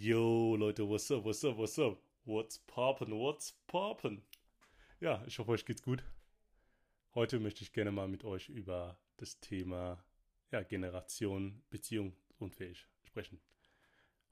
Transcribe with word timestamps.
Yo, 0.00 0.54
Leute, 0.54 0.88
what's 0.88 1.10
up, 1.10 1.24
what's 1.24 1.42
up, 1.44 1.56
what's 1.56 1.76
up? 1.76 1.98
What's 2.24 2.56
poppin', 2.56 3.18
what's 3.18 3.52
poppin'? 3.66 4.22
Ja, 5.00 5.24
ich 5.26 5.40
hoffe, 5.40 5.50
euch 5.50 5.64
geht's 5.64 5.82
gut. 5.82 6.04
Heute 7.16 7.40
möchte 7.40 7.64
ich 7.64 7.72
gerne 7.72 7.90
mal 7.90 8.06
mit 8.06 8.22
euch 8.22 8.48
über 8.48 8.96
das 9.16 9.40
Thema 9.40 10.04
ja, 10.52 10.62
Generation, 10.62 11.64
Beziehung 11.68 12.12
unfähig 12.38 12.86
sprechen. 13.02 13.40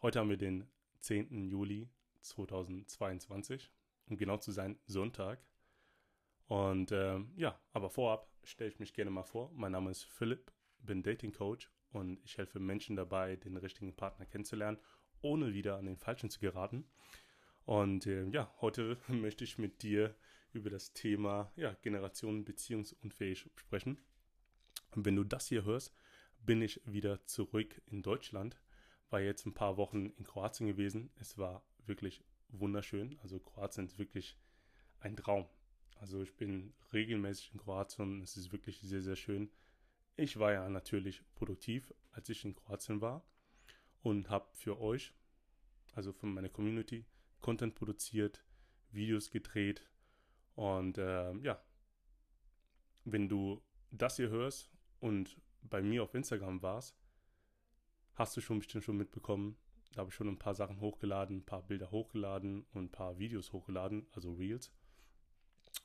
Heute 0.02 0.21
haben 0.21 0.30
wir 0.30 0.37
den 0.37 0.68
10. 1.00 1.49
Juli 1.49 1.88
2022, 2.21 3.72
um 4.06 4.17
genau 4.17 4.37
zu 4.37 4.53
sein, 4.53 4.78
Sonntag. 4.87 5.44
Und 6.46 6.92
ähm, 6.92 7.33
ja, 7.35 7.58
aber 7.72 7.90
vorab 7.90 8.30
stelle 8.44 8.71
ich 8.71 8.78
mich 8.78 8.94
gerne 8.94 9.10
mal 9.10 9.24
vor. 9.24 9.51
Mein 9.53 9.72
Name 9.72 9.90
ist 9.90 10.04
Philipp, 10.04 10.53
bin 10.78 11.03
Dating 11.03 11.33
Coach 11.33 11.72
und 11.90 12.24
ich 12.24 12.38
helfe 12.38 12.60
Menschen 12.60 12.94
dabei, 12.94 13.35
den 13.35 13.56
richtigen 13.56 13.96
Partner 13.96 14.26
kennenzulernen 14.26 14.78
ohne 15.22 15.53
wieder 15.53 15.76
an 15.76 15.87
den 15.87 15.96
Falschen 15.96 16.30
zu 16.30 16.41
geraten. 16.41 16.84
Und 17.64 18.06
äh, 18.06 18.24
ja, 18.28 18.52
heute 18.60 18.96
möchte 19.09 19.45
ich 19.45 19.58
mit 19.58 19.82
dir 19.82 20.14
über 20.52 20.70
das 20.70 20.92
Thema 20.92 21.52
ja, 21.56 21.74
Generationen 21.82 22.45
beziehungsunfähig 22.45 23.50
sprechen. 23.56 23.98
Und 24.92 25.05
wenn 25.05 25.16
du 25.16 25.24
das 25.24 25.48
hier 25.48 25.64
hörst, 25.64 25.94
bin 26.38 26.62
ich 26.62 26.80
wieder 26.86 27.24
zurück 27.27 27.82
in 27.86 28.02
Deutschland. 28.02 28.58
War 29.10 29.20
jetzt 29.20 29.46
ein 29.46 29.55
paar 29.55 29.77
Wochen 29.77 30.06
in 30.16 30.24
Kroatien 30.24 30.66
gewesen. 30.66 31.10
Es 31.16 31.36
war 31.38 31.62
wirklich 31.84 32.24
wunderschön. 32.48 33.19
Also 33.22 33.38
Kroatien 33.38 33.86
ist 33.86 33.98
wirklich 33.98 34.38
ein 35.00 35.16
Traum. 35.16 35.46
Also 35.96 36.22
ich 36.22 36.36
bin 36.36 36.72
regelmäßig 36.92 37.52
in 37.52 37.58
Kroatien. 37.58 38.22
Es 38.22 38.36
ist 38.36 38.52
wirklich 38.52 38.80
sehr, 38.80 39.02
sehr 39.02 39.16
schön. 39.16 39.50
Ich 40.16 40.38
war 40.38 40.52
ja 40.52 40.69
natürlich 40.69 41.22
produktiv, 41.34 41.92
als 42.12 42.28
ich 42.28 42.44
in 42.44 42.55
Kroatien 42.55 43.00
war 43.00 43.22
und 44.06 44.30
habe 44.30 44.46
für 44.52 44.80
euch, 44.80 45.12
also 45.95 46.12
für 46.12 46.27
meine 46.27 46.48
Community, 46.48 47.05
Content 47.41 47.74
produziert, 47.74 48.45
Videos 48.92 49.33
gedreht 49.33 49.91
und 50.55 50.97
äh, 50.97 51.33
ja, 51.39 51.61
wenn 53.05 53.28
du 53.28 53.61
das 53.91 54.14
hier 54.14 54.28
hörst 54.28 54.70
und 55.00 55.36
bei 55.62 55.83
mir 55.83 56.05
auf 56.05 56.14
Instagram 56.14 56.62
warst, 56.62 56.97
hast 58.14 58.36
du 58.36 58.41
schon 58.41 58.61
bestimmt 58.61 58.84
schon 58.84 58.97
mitbekommen, 58.97 59.56
da 59.92 60.03
habe 60.03 60.11
ich 60.11 60.14
schon 60.14 60.28
ein 60.28 60.39
paar 60.39 60.55
Sachen 60.55 60.80
hochgeladen, 60.80 61.39
ein 61.39 61.45
paar 61.45 61.62
Bilder 61.62 61.91
hochgeladen 61.91 62.64
und 62.75 62.84
ein 62.84 62.92
paar 62.92 63.19
Videos 63.19 63.52
hochgeladen, 63.52 64.06
also 64.12 64.34
Reels. 64.34 64.70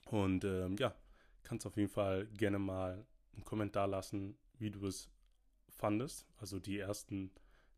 Und 0.06 0.44
ähm, 0.44 0.76
ja, 0.78 0.94
kannst 1.42 1.66
auf 1.66 1.76
jeden 1.76 1.90
Fall 1.90 2.28
gerne 2.28 2.60
mal 2.60 3.04
einen 3.34 3.46
Kommentar 3.46 3.88
lassen, 3.88 4.38
wie 4.60 4.70
du 4.70 4.86
es 4.86 5.10
fandest. 5.70 6.28
Also 6.38 6.60
die 6.60 6.78
ersten 6.78 7.32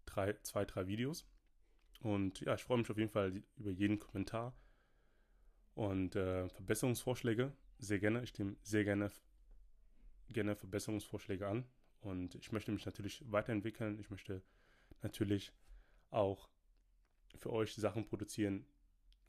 drei, 0.05 0.33
zwei, 0.43 0.65
drei 0.65 0.87
Videos. 0.87 1.27
Und 2.01 2.41
ja, 2.41 2.55
ich 2.55 2.63
freue 2.63 2.77
mich 2.77 2.89
auf 2.89 2.97
jeden 2.97 3.11
Fall 3.11 3.41
über 3.55 3.71
jeden 3.71 3.99
Kommentar 3.99 4.55
und 5.73 6.15
äh, 6.15 6.49
Verbesserungsvorschläge. 6.49 7.53
Sehr 7.79 7.99
gerne. 7.99 8.23
Ich 8.23 8.37
nehme 8.37 8.55
sehr 8.61 8.83
gerne, 8.83 9.11
gerne 10.29 10.55
Verbesserungsvorschläge 10.55 11.47
an. 11.47 11.65
Und 12.01 12.35
ich 12.35 12.51
möchte 12.51 12.71
mich 12.71 12.85
natürlich 12.85 13.23
weiterentwickeln. 13.31 13.99
Ich 13.99 14.09
möchte 14.09 14.41
natürlich 15.01 15.53
auch 16.11 16.49
für 17.37 17.51
euch 17.51 17.73
Sachen 17.73 18.05
produzieren, 18.05 18.65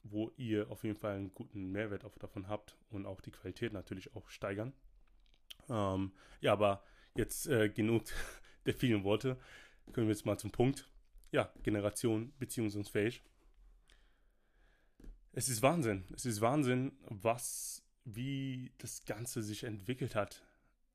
wo 0.03 0.31
ihr 0.37 0.71
auf 0.71 0.85
jeden 0.85 0.97
Fall 0.97 1.17
einen 1.17 1.33
guten 1.33 1.71
Mehrwert 1.71 2.05
auch 2.05 2.19
davon 2.19 2.49
habt 2.49 2.77
und 2.91 3.07
auch 3.07 3.21
die 3.21 3.31
Qualität 3.31 3.73
natürlich 3.73 4.15
auch 4.15 4.29
steigern. 4.29 4.75
Ähm, 5.69 6.13
ja, 6.41 6.53
aber 6.53 6.85
jetzt 7.15 7.47
äh, 7.47 7.71
genug 7.71 8.05
der 8.67 8.75
vielen 8.75 9.05
Worte 9.05 9.39
können 9.93 10.07
wir 10.07 10.15
jetzt 10.15 10.27
mal 10.27 10.39
zum 10.39 10.51
Punkt. 10.51 10.89
Ja, 11.31 11.53
Generation 11.63 12.33
beziehungsfähig. 12.39 13.23
Es 15.33 15.49
ist 15.49 15.63
Wahnsinn. 15.63 16.05
Es 16.15 16.27
ist 16.27 16.41
Wahnsinn, 16.41 16.93
was, 17.09 17.85
wie 18.05 18.73
das 18.79 19.05
Ganze 19.05 19.43
sich 19.43 19.65
entwickelt 19.65 20.15
hat 20.15 20.47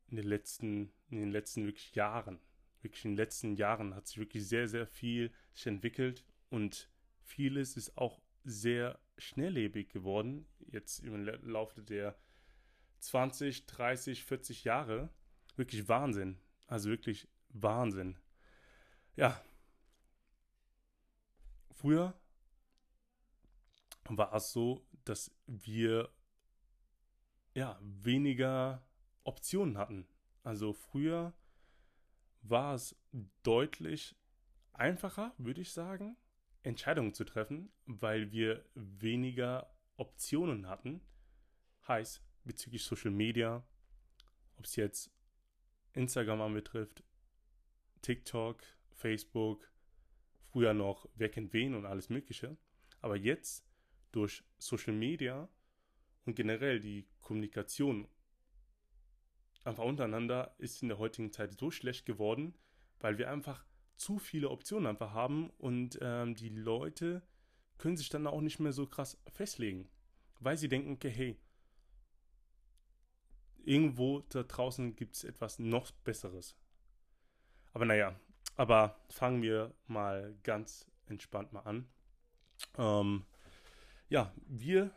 in 0.07 0.15
den 0.15 0.25
letzten, 0.25 0.91
in 1.09 1.19
den 1.19 1.31
letzten 1.31 1.65
wirklich 1.65 1.93
Jahren. 1.93 2.39
Wirklich 2.81 3.03
in 3.03 3.11
den 3.11 3.17
letzten 3.17 3.55
Jahren 3.55 3.95
hat 3.95 4.07
sich 4.07 4.17
wirklich 4.17 4.47
sehr, 4.47 4.69
sehr 4.69 4.87
viel 4.87 5.31
sich 5.53 5.67
entwickelt 5.67 6.23
und 6.49 6.89
vieles 7.21 7.75
ist 7.75 7.97
auch 7.97 8.21
sehr 8.45 8.99
schnelllebig 9.17 9.89
geworden. 9.89 10.47
Jetzt 10.71 10.99
im 10.99 11.25
Laufe 11.25 11.81
der 11.81 12.17
20, 12.99 13.65
30, 13.65 14.23
40 14.23 14.63
Jahre. 14.63 15.09
Wirklich 15.55 15.87
Wahnsinn. 15.87 16.39
Also 16.67 16.89
wirklich 16.89 17.27
Wahnsinn. 17.49 18.17
Ja. 19.19 19.43
Früher 21.71 22.17
war 24.05 24.33
es 24.33 24.53
so, 24.53 24.87
dass 25.03 25.29
wir 25.45 26.09
ja 27.53 27.77
weniger 27.81 28.81
Optionen 29.25 29.77
hatten. 29.77 30.07
Also 30.43 30.71
früher 30.71 31.33
war 32.43 32.75
es 32.75 32.95
deutlich 33.43 34.15
einfacher, 34.71 35.33
würde 35.37 35.59
ich 35.59 35.73
sagen, 35.73 36.15
Entscheidungen 36.63 37.13
zu 37.13 37.25
treffen, 37.25 37.73
weil 37.85 38.31
wir 38.31 38.63
weniger 38.73 39.69
Optionen 39.97 40.69
hatten. 40.69 41.01
Heißt, 41.89 42.21
bezüglich 42.45 42.85
Social 42.85 43.11
Media, 43.11 43.67
ob 44.55 44.63
es 44.63 44.77
jetzt 44.77 45.11
Instagram 45.91 46.39
anbetrifft, 46.39 47.03
TikTok, 48.01 48.63
Facebook, 48.99 49.71
früher 50.51 50.73
noch 50.73 51.07
Wer 51.15 51.29
kennt 51.29 51.53
wen 51.53 51.75
und 51.75 51.85
alles 51.85 52.09
Mögliche. 52.09 52.57
Aber 53.01 53.15
jetzt 53.15 53.65
durch 54.11 54.43
Social 54.57 54.93
Media 54.93 55.47
und 56.25 56.35
generell 56.35 56.79
die 56.79 57.07
Kommunikation 57.21 58.07
einfach 59.63 59.83
untereinander 59.83 60.55
ist 60.57 60.81
in 60.81 60.89
der 60.89 60.97
heutigen 60.97 61.31
Zeit 61.31 61.57
so 61.57 61.71
schlecht 61.71 62.05
geworden, 62.05 62.53
weil 62.99 63.17
wir 63.17 63.29
einfach 63.29 63.65
zu 63.95 64.17
viele 64.17 64.49
Optionen 64.49 64.87
einfach 64.87 65.13
haben 65.13 65.49
und 65.57 65.99
ähm, 66.01 66.35
die 66.35 66.49
Leute 66.49 67.21
können 67.77 67.97
sich 67.97 68.09
dann 68.09 68.27
auch 68.27 68.41
nicht 68.41 68.59
mehr 68.59 68.73
so 68.73 68.87
krass 68.87 69.21
festlegen, 69.27 69.89
weil 70.39 70.57
sie 70.57 70.69
denken, 70.69 70.93
okay, 70.93 71.09
hey, 71.09 71.39
irgendwo 73.63 74.21
da 74.21 74.43
draußen 74.43 74.95
gibt 74.95 75.15
es 75.15 75.23
etwas 75.23 75.59
noch 75.59 75.91
Besseres. 75.91 76.57
Aber 77.73 77.85
naja, 77.85 78.19
aber 78.59 78.99
fangen 79.07 79.41
wir 79.41 79.73
mal 79.87 80.37
ganz 80.43 80.91
entspannt 81.07 81.53
mal 81.53 81.61
an. 81.61 81.87
Ähm, 82.77 83.25
ja, 84.09 84.33
wir, 84.47 84.91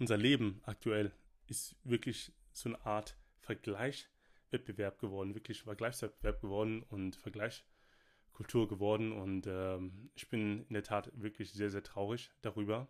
unser 0.00 0.16
Leben 0.16 0.60
aktuell 0.64 1.12
ist 1.46 1.76
wirklich 1.84 2.32
so 2.52 2.70
eine 2.70 2.84
Art 2.84 3.16
Vergleichswettbewerb 3.38 4.98
geworden, 4.98 5.36
wirklich 5.36 5.62
Vergleichswettbewerb 5.62 6.40
geworden 6.40 6.82
und 6.82 7.14
Vergleichskultur 7.14 8.66
geworden. 8.66 9.12
Und 9.12 9.46
ähm, 9.46 10.10
ich 10.16 10.28
bin 10.28 10.66
in 10.66 10.74
der 10.74 10.82
Tat 10.82 11.12
wirklich 11.14 11.52
sehr, 11.52 11.70
sehr 11.70 11.84
traurig 11.84 12.32
darüber, 12.42 12.88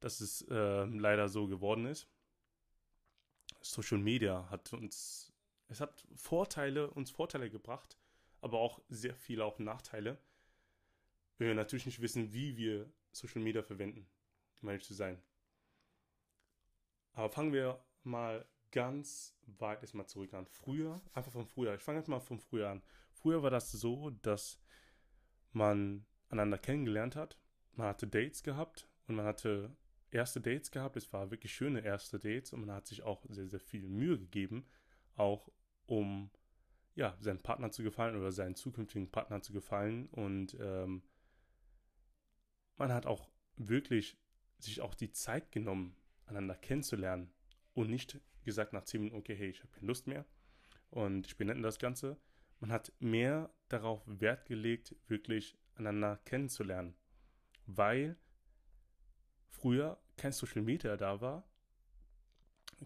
dass 0.00 0.22
es 0.22 0.40
äh, 0.48 0.84
leider 0.86 1.28
so 1.28 1.46
geworden 1.46 1.84
ist. 1.84 2.08
Social 3.60 3.98
Media 3.98 4.48
hat 4.48 4.72
uns, 4.72 5.30
es 5.68 5.82
hat 5.82 6.06
Vorteile, 6.14 6.90
uns 6.90 7.10
Vorteile 7.10 7.50
gebracht, 7.50 7.98
aber 8.40 8.58
auch 8.58 8.80
sehr 8.88 9.14
viele 9.14 9.44
auch 9.44 9.58
Nachteile. 9.58 10.18
Wenn 11.38 11.48
wir 11.48 11.54
natürlich 11.54 11.86
nicht 11.86 12.00
wissen, 12.00 12.32
wie 12.32 12.56
wir 12.56 12.92
Social 13.12 13.42
Media 13.42 13.62
verwenden, 13.62 14.08
um 14.60 14.68
ehrlich 14.68 14.84
zu 14.84 14.94
sein. 14.94 15.20
Aber 17.12 17.30
fangen 17.30 17.52
wir 17.52 17.84
mal 18.02 18.46
ganz 18.70 19.36
weit 19.58 19.82
erstmal 19.82 20.06
zurück 20.06 20.34
an. 20.34 20.46
Früher, 20.46 21.00
einfach 21.12 21.32
von 21.32 21.46
früher. 21.46 21.74
Ich 21.74 21.82
fange 21.82 21.98
jetzt 21.98 22.08
mal 22.08 22.20
von 22.20 22.38
früher 22.38 22.68
an. 22.68 22.82
Früher 23.12 23.42
war 23.42 23.50
das 23.50 23.72
so, 23.72 24.10
dass 24.10 24.60
man 25.52 26.06
einander 26.28 26.58
kennengelernt 26.58 27.16
hat. 27.16 27.38
Man 27.72 27.88
hatte 27.88 28.06
Dates 28.06 28.42
gehabt 28.42 28.88
und 29.06 29.16
man 29.16 29.26
hatte 29.26 29.76
erste 30.10 30.40
Dates 30.40 30.70
gehabt. 30.70 30.96
Es 30.96 31.12
waren 31.12 31.30
wirklich 31.30 31.54
schöne 31.54 31.80
erste 31.80 32.18
Dates 32.18 32.52
und 32.52 32.60
man 32.60 32.74
hat 32.74 32.86
sich 32.86 33.02
auch 33.02 33.24
sehr, 33.28 33.48
sehr 33.48 33.60
viel 33.60 33.88
Mühe 33.88 34.18
gegeben, 34.18 34.66
auch 35.16 35.50
um 35.86 36.30
ja, 36.98 37.16
seinem 37.20 37.38
Partner 37.38 37.70
zu 37.70 37.84
gefallen 37.84 38.16
oder 38.16 38.32
seinen 38.32 38.56
zukünftigen 38.56 39.08
Partner 39.08 39.40
zu 39.40 39.52
gefallen. 39.52 40.08
Und 40.08 40.56
ähm, 40.60 41.02
man 42.76 42.92
hat 42.92 43.06
auch 43.06 43.30
wirklich 43.56 44.18
sich 44.58 44.80
auch 44.80 44.96
die 44.96 45.12
Zeit 45.12 45.52
genommen, 45.52 45.96
einander 46.26 46.56
kennenzulernen 46.56 47.30
und 47.74 47.88
nicht 47.88 48.20
gesagt 48.44 48.72
nach 48.72 48.82
10 48.82 49.00
Minuten, 49.00 49.16
okay, 49.16 49.36
hey, 49.36 49.48
ich 49.48 49.60
habe 49.60 49.70
keine 49.70 49.86
Lust 49.86 50.08
mehr 50.08 50.26
und 50.90 51.28
ich 51.28 51.36
beende 51.36 51.60
das 51.62 51.78
Ganze. 51.78 52.18
Man 52.58 52.72
hat 52.72 52.92
mehr 52.98 53.54
darauf 53.68 54.02
Wert 54.06 54.46
gelegt, 54.46 54.96
wirklich 55.06 55.56
einander 55.76 56.16
kennenzulernen, 56.24 56.96
weil 57.66 58.16
früher 59.50 60.00
kein 60.16 60.32
Social 60.32 60.62
Media 60.62 60.96
da 60.96 61.20
war, 61.20 61.48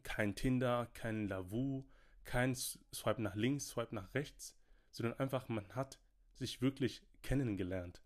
kein 0.03 0.35
Tinder, 0.35 0.91
kein 0.93 1.29
Lavu, 1.29 1.87
kein 2.25 2.55
Swipe 2.55 3.23
nach 3.23 3.35
links, 3.35 3.69
Swipe 3.69 3.95
nach 3.95 4.15
rechts, 4.15 4.57
sondern 4.91 5.19
einfach 5.19 5.49
man 5.49 5.75
hat 5.75 5.99
sich 6.35 6.61
wirklich 6.61 7.03
kennengelernt. 7.23 8.03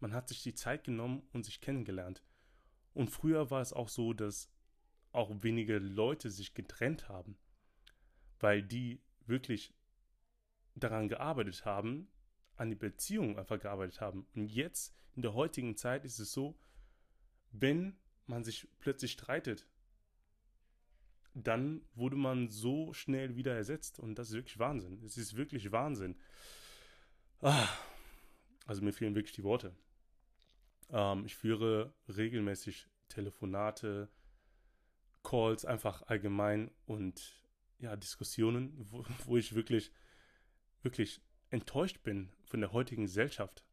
Man 0.00 0.14
hat 0.14 0.28
sich 0.28 0.42
die 0.42 0.54
Zeit 0.54 0.84
genommen 0.84 1.22
und 1.32 1.44
sich 1.44 1.60
kennengelernt. 1.60 2.24
Und 2.94 3.10
früher 3.10 3.50
war 3.50 3.60
es 3.60 3.72
auch 3.72 3.88
so, 3.88 4.12
dass 4.12 4.50
auch 5.12 5.30
wenige 5.42 5.78
Leute 5.78 6.30
sich 6.30 6.54
getrennt 6.54 7.08
haben, 7.08 7.36
weil 8.38 8.62
die 8.62 9.02
wirklich 9.26 9.74
daran 10.74 11.08
gearbeitet 11.08 11.64
haben, 11.64 12.08
an 12.56 12.70
die 12.70 12.76
Beziehung 12.76 13.38
einfach 13.38 13.58
gearbeitet 13.58 14.00
haben. 14.00 14.26
Und 14.34 14.48
jetzt, 14.48 14.94
in 15.14 15.22
der 15.22 15.34
heutigen 15.34 15.76
Zeit, 15.76 16.04
ist 16.04 16.18
es 16.18 16.32
so, 16.32 16.58
wenn 17.52 17.98
man 18.26 18.44
sich 18.44 18.68
plötzlich 18.78 19.12
streitet, 19.12 19.66
dann 21.34 21.82
wurde 21.94 22.16
man 22.16 22.48
so 22.48 22.92
schnell 22.92 23.36
wieder 23.36 23.54
ersetzt. 23.54 23.98
Und 23.98 24.16
das 24.16 24.28
ist 24.28 24.34
wirklich 24.34 24.58
Wahnsinn. 24.58 25.02
Es 25.04 25.16
ist 25.16 25.36
wirklich 25.36 25.70
Wahnsinn. 25.72 26.16
Ah, 27.40 27.68
also 28.66 28.82
mir 28.82 28.92
fehlen 28.92 29.14
wirklich 29.14 29.34
die 29.34 29.44
Worte. 29.44 29.74
Ähm, 30.90 31.24
ich 31.24 31.36
führe 31.36 31.94
regelmäßig 32.08 32.86
Telefonate, 33.08 34.08
Calls, 35.22 35.64
einfach 35.64 36.02
allgemein 36.02 36.70
und 36.86 37.42
ja, 37.78 37.96
Diskussionen, 37.96 38.72
wo, 38.90 39.04
wo 39.24 39.36
ich 39.36 39.54
wirklich, 39.54 39.92
wirklich 40.82 41.22
enttäuscht 41.50 42.02
bin 42.02 42.30
von 42.44 42.60
der 42.60 42.72
heutigen 42.72 43.02
Gesellschaft. 43.02 43.64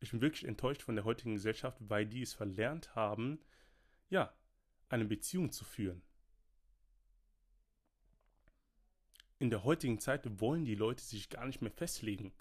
Ich 0.00 0.12
bin 0.12 0.20
wirklich 0.20 0.44
enttäuscht 0.44 0.82
von 0.82 0.94
der 0.94 1.04
heutigen 1.04 1.34
Gesellschaft, 1.34 1.78
weil 1.80 2.06
die 2.06 2.22
es 2.22 2.34
verlernt 2.34 2.94
haben, 2.94 3.40
ja, 4.10 4.32
eine 4.88 5.04
Beziehung 5.04 5.50
zu 5.50 5.64
führen. 5.64 6.02
In 9.38 9.50
der 9.50 9.64
heutigen 9.64 10.00
Zeit 10.00 10.40
wollen 10.40 10.64
die 10.64 10.74
Leute 10.74 11.02
sich 11.02 11.28
gar 11.28 11.46
nicht 11.46 11.62
mehr 11.62 11.70
festlegen, 11.70 12.32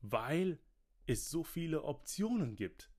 weil 0.00 0.58
es 1.06 1.30
so 1.30 1.44
viele 1.44 1.84
Optionen 1.84 2.56
gibt. 2.56 2.90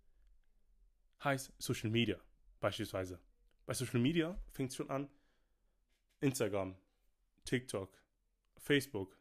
Heißt 1.23 1.53
Social 1.57 1.89
Media 1.89 2.19
beispielsweise. 2.61 3.19
Bei 3.65 3.73
Social 3.73 3.99
Media 3.99 4.41
fängt 4.51 4.71
es 4.71 4.77
schon 4.77 4.89
an. 4.89 5.09
Instagram, 6.21 6.77
TikTok, 7.43 8.01
Facebook. 8.57 9.17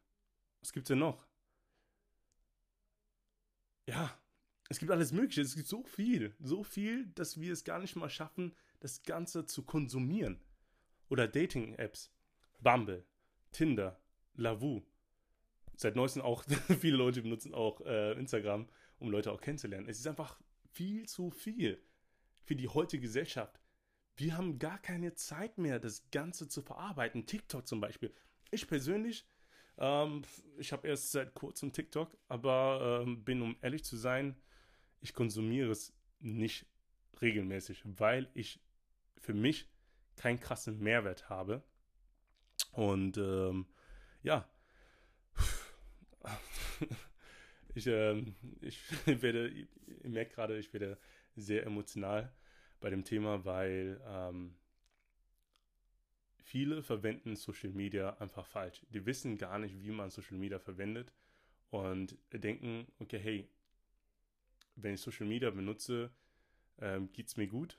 Was 0.60 0.72
gibt 0.72 0.84
es 0.84 0.88
denn 0.88 0.98
noch? 0.98 1.26
Ja, 3.86 4.16
es 4.68 4.78
gibt 4.78 4.92
alles 4.92 5.10
Mögliche. 5.10 5.40
Es 5.40 5.56
gibt 5.56 5.66
so 5.66 5.82
viel. 5.82 6.36
So 6.38 6.62
viel, 6.62 7.06
dass 7.14 7.40
wir 7.40 7.52
es 7.52 7.64
gar 7.64 7.80
nicht 7.80 7.96
mal 7.96 8.10
schaffen, 8.10 8.54
das 8.78 9.02
Ganze 9.02 9.46
zu 9.46 9.64
konsumieren. 9.64 10.40
Oder 11.08 11.26
Dating-Apps. 11.26 12.12
Bumble, 12.60 13.06
Tinder, 13.52 14.00
Lavu. 14.34 14.82
Seit 15.76 15.96
neuestem 15.96 16.22
auch, 16.22 16.44
viele 16.80 16.96
Leute 16.96 17.22
benutzen 17.22 17.54
auch 17.54 17.80
äh, 17.82 18.12
Instagram, 18.12 18.68
um 18.98 19.10
Leute 19.10 19.32
auch 19.32 19.40
kennenzulernen. 19.40 19.88
Es 19.88 19.98
ist 19.98 20.06
einfach 20.06 20.40
viel 20.72 21.06
zu 21.08 21.30
viel 21.30 21.82
für 22.44 22.56
die 22.56 22.68
heutige 22.68 23.02
Gesellschaft. 23.02 23.60
Wir 24.16 24.36
haben 24.36 24.58
gar 24.58 24.78
keine 24.78 25.14
Zeit 25.14 25.56
mehr, 25.56 25.78
das 25.78 26.10
Ganze 26.10 26.48
zu 26.48 26.62
verarbeiten. 26.62 27.26
TikTok 27.26 27.66
zum 27.66 27.80
Beispiel. 27.80 28.12
Ich 28.50 28.66
persönlich, 28.66 29.24
ähm, 29.78 30.22
ich 30.58 30.72
habe 30.72 30.88
erst 30.88 31.12
seit 31.12 31.34
kurzem 31.34 31.72
TikTok, 31.72 32.16
aber 32.28 33.02
ähm, 33.02 33.24
bin, 33.24 33.40
um 33.40 33.56
ehrlich 33.62 33.84
zu 33.84 33.96
sein, 33.96 34.36
ich 35.00 35.14
konsumiere 35.14 35.70
es 35.70 35.94
nicht 36.18 36.66
regelmäßig, 37.22 37.82
weil 37.84 38.28
ich 38.34 38.60
für 39.16 39.34
mich 39.34 39.68
keinen 40.16 40.40
krassen 40.40 40.78
Mehrwert 40.80 41.30
habe. 41.30 41.62
Und 42.72 43.16
ähm, 43.16 43.66
ja, 44.22 44.48
ich, 47.74 47.86
ähm, 47.86 48.34
ich 48.60 48.80
werde, 49.06 49.48
ich 49.48 49.68
merke 50.04 50.34
gerade, 50.34 50.58
ich 50.58 50.72
werde 50.72 50.98
sehr 51.36 51.64
emotional 51.64 52.32
bei 52.80 52.90
dem 52.90 53.04
Thema, 53.04 53.44
weil 53.44 54.00
ähm, 54.06 54.56
viele 56.42 56.82
verwenden 56.82 57.36
Social 57.36 57.70
Media 57.70 58.16
einfach 58.18 58.46
falsch. 58.46 58.84
Die 58.90 59.06
wissen 59.06 59.38
gar 59.38 59.58
nicht, 59.58 59.80
wie 59.82 59.90
man 59.90 60.10
Social 60.10 60.36
Media 60.36 60.58
verwendet 60.58 61.12
und 61.70 62.16
denken, 62.32 62.86
okay, 62.98 63.18
hey, 63.18 63.48
wenn 64.76 64.94
ich 64.94 65.00
Social 65.00 65.26
Media 65.26 65.50
benutze, 65.50 66.10
ähm, 66.78 67.08
es 67.16 67.36
mir 67.36 67.46
gut. 67.46 67.78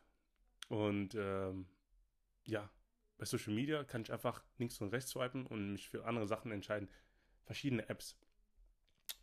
Und 0.70 1.16
ähm, 1.16 1.66
ja, 2.46 2.70
bei 3.22 3.26
Social 3.26 3.54
Media 3.54 3.84
kann 3.84 4.02
ich 4.02 4.12
einfach 4.12 4.42
links 4.58 4.82
und 4.82 4.90
rechts 4.90 5.12
swipen 5.12 5.46
und 5.46 5.74
mich 5.74 5.88
für 5.88 6.06
andere 6.06 6.26
Sachen 6.26 6.52
entscheiden. 6.52 6.90
Verschiedene 7.44 7.88
Apps. 7.88 8.18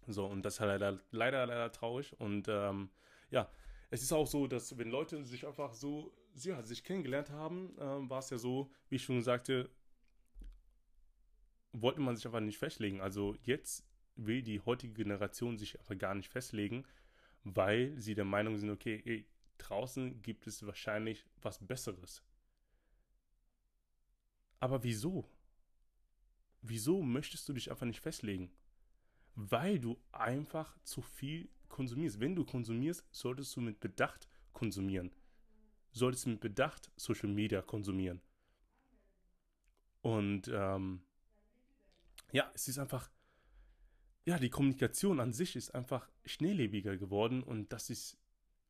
So, 0.07 0.25
und 0.25 0.43
das 0.43 0.55
ist 0.55 0.61
halt 0.61 0.81
leider, 0.81 1.01
leider, 1.11 1.47
leider 1.47 1.73
traurig. 1.73 2.15
Und 2.21 2.47
ähm, 2.47 2.91
ja, 3.31 3.51
es 3.91 4.05
ist 4.05 4.13
auch 4.13 4.29
so, 4.29 4.47
dass 4.47 4.79
wenn 4.79 4.91
Leute 4.91 5.25
sich 5.25 5.45
einfach 5.45 5.75
so, 5.75 6.15
ja, 6.37 6.63
sich 6.63 6.85
kennengelernt 6.85 7.31
haben, 7.31 7.77
ähm, 7.81 8.09
war 8.09 8.21
es 8.21 8.31
ja 8.31 8.39
so, 8.39 8.71
wie 8.89 8.95
ich 8.97 9.03
schon 9.03 9.21
sagte, 9.21 9.69
wollte 11.73 12.01
man 12.01 12.15
sich 12.15 12.25
einfach 12.25 12.39
nicht 12.39 12.59
festlegen. 12.59 13.01
Also 13.01 13.35
jetzt 13.43 13.85
will 14.15 14.43
die 14.43 14.61
heutige 14.61 14.95
Generation 14.95 15.59
sich 15.59 15.77
einfach 15.77 15.99
gar 15.99 16.15
nicht 16.15 16.29
festlegen, 16.29 16.85
weil 17.43 18.01
sie 18.01 18.15
der 18.15 18.25
Meinung 18.25 18.59
sind, 18.59 18.71
okay, 18.71 19.03
ey, 19.05 19.27
draußen 19.59 20.23
gibt 20.23 20.47
es 20.47 20.65
wahrscheinlich 20.65 21.27
was 21.43 21.59
Besseres. 21.59 22.23
Aber 24.61 24.83
wieso? 24.83 25.29
Wieso 26.63 27.03
möchtest 27.03 27.49
du 27.49 27.53
dich 27.53 27.71
einfach 27.71 27.87
nicht 27.87 28.01
festlegen? 28.01 28.51
Weil 29.35 29.79
du 29.79 29.99
einfach 30.11 30.77
zu 30.83 31.03
viel 31.03 31.49
konsumierst. 31.69 32.21
Wenn 32.21 32.35
du 32.35 32.45
konsumierst, 32.45 33.05
solltest 33.13 33.55
du 33.57 33.61
mit 33.61 33.81
Bedacht 33.81 34.29
konsumieren. 34.53 35.13
Solltest 35.93 36.27
du 36.27 36.31
mit 36.31 36.41
Bedacht 36.41 36.91
Social 36.97 37.29
Media 37.29 37.63
konsumieren. 37.63 38.21
Und 40.03 40.49
ähm, 40.49 41.03
ja, 42.33 42.51
es 42.55 42.69
ist 42.69 42.79
einfach, 42.79 43.11
ja, 44.25 44.39
die 44.39 44.51
Kommunikation 44.51 45.21
an 45.21 45.33
sich 45.33 45.57
ist 45.57 45.75
einfach 45.75 46.09
schnelllebiger 46.25 46.97
geworden 46.97 47.43
und 47.43 47.73
das 47.73 47.91
ist, 47.91 48.19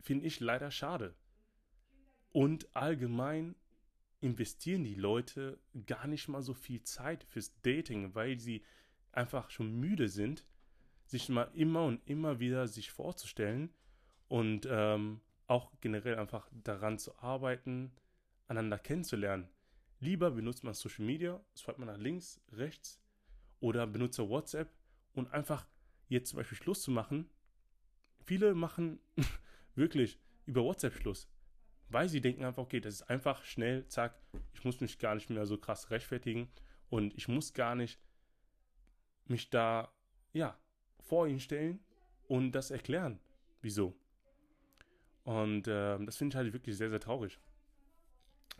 finde 0.01 0.27
ich, 0.27 0.41
leider 0.41 0.71
schade. 0.71 1.15
Und 2.31 2.75
allgemein 2.77 3.55
investieren 4.21 4.85
die 4.85 4.95
Leute 4.95 5.61
gar 5.87 6.07
nicht 6.07 6.29
mal 6.29 6.43
so 6.43 6.55
viel 6.55 6.83
Zeit 6.83 7.25
fürs 7.25 7.61
Dating, 7.63 8.15
weil 8.15 8.39
sie 8.39 8.65
einfach 9.13 9.51
schon 9.51 9.79
müde 9.79 10.09
sind, 10.09 10.45
sich 11.07 11.29
mal 11.29 11.51
immer 11.55 11.85
und 11.85 12.07
immer 12.07 12.41
wieder 12.41 12.69
sich 12.69 12.91
vorzustellen 12.91 13.71
und 14.29 14.67
ähm, 14.71 15.21
auch 15.47 15.73
generell 15.81 16.19
einfach 16.19 16.51
daran 16.53 16.99
zu 16.99 17.19
arbeiten, 17.19 17.93
einander 18.47 18.79
kennenzulernen. 18.79 19.49
Lieber 20.01 20.31
benutzt 20.31 20.65
man 20.65 20.75
Social 20.75 21.05
Media, 21.05 21.41
swipet 21.57 21.79
man 21.79 21.89
nach 21.89 21.99
links, 21.99 22.41
rechts 22.53 23.01
oder 23.61 23.87
benutzt 23.87 24.19
WhatsApp 24.19 24.73
und 25.15 25.33
einfach 25.33 25.67
jetzt 26.09 26.31
zum 26.31 26.39
Beispiel 26.39 26.59
Schluss 26.59 26.83
zu 26.83 26.91
machen. 26.91 27.29
Viele 28.25 28.55
machen 28.55 29.01
wirklich 29.75 30.21
über 30.47 30.63
WhatsApp 30.63 30.95
Schluss, 30.95 31.29
weil 31.91 32.09
sie 32.09 32.21
denken 32.21 32.45
einfach, 32.45 32.63
okay, 32.63 32.81
das 32.81 32.95
ist 32.95 33.03
einfach 33.03 33.45
schnell, 33.45 33.87
zack, 33.89 34.21
ich 34.53 34.65
muss 34.65 34.81
mich 34.81 34.99
gar 34.99 35.15
nicht 35.15 35.31
mehr 35.31 35.47
so 35.47 35.57
krass 35.57 35.91
rechtfertigen 35.91 36.49
und 36.91 37.15
ich 37.15 37.29
muss 37.29 37.55
gar 37.55 37.75
nicht 37.75 37.99
mich 39.27 39.51
da, 39.51 39.93
ja, 40.33 40.59
vor 41.01 41.27
ihn 41.27 41.41
stellen 41.41 41.81
und 42.27 42.53
das 42.53 42.71
erklären, 42.71 43.19
wieso. 43.63 43.95
Und 45.25 45.69
äh, 45.69 45.99
das 46.05 46.17
finde 46.17 46.35
ich 46.35 46.37
halt 46.37 46.53
wirklich 46.53 46.77
sehr, 46.77 46.91
sehr 46.91 47.01
traurig. 47.01 47.39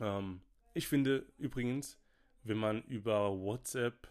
Ähm, 0.01 0.43
ich 0.75 0.87
finde 0.87 1.27
übrigens, 1.39 1.99
wenn 2.45 2.59
man 2.59 2.83
über 2.85 3.39
WhatsApp 3.39 4.09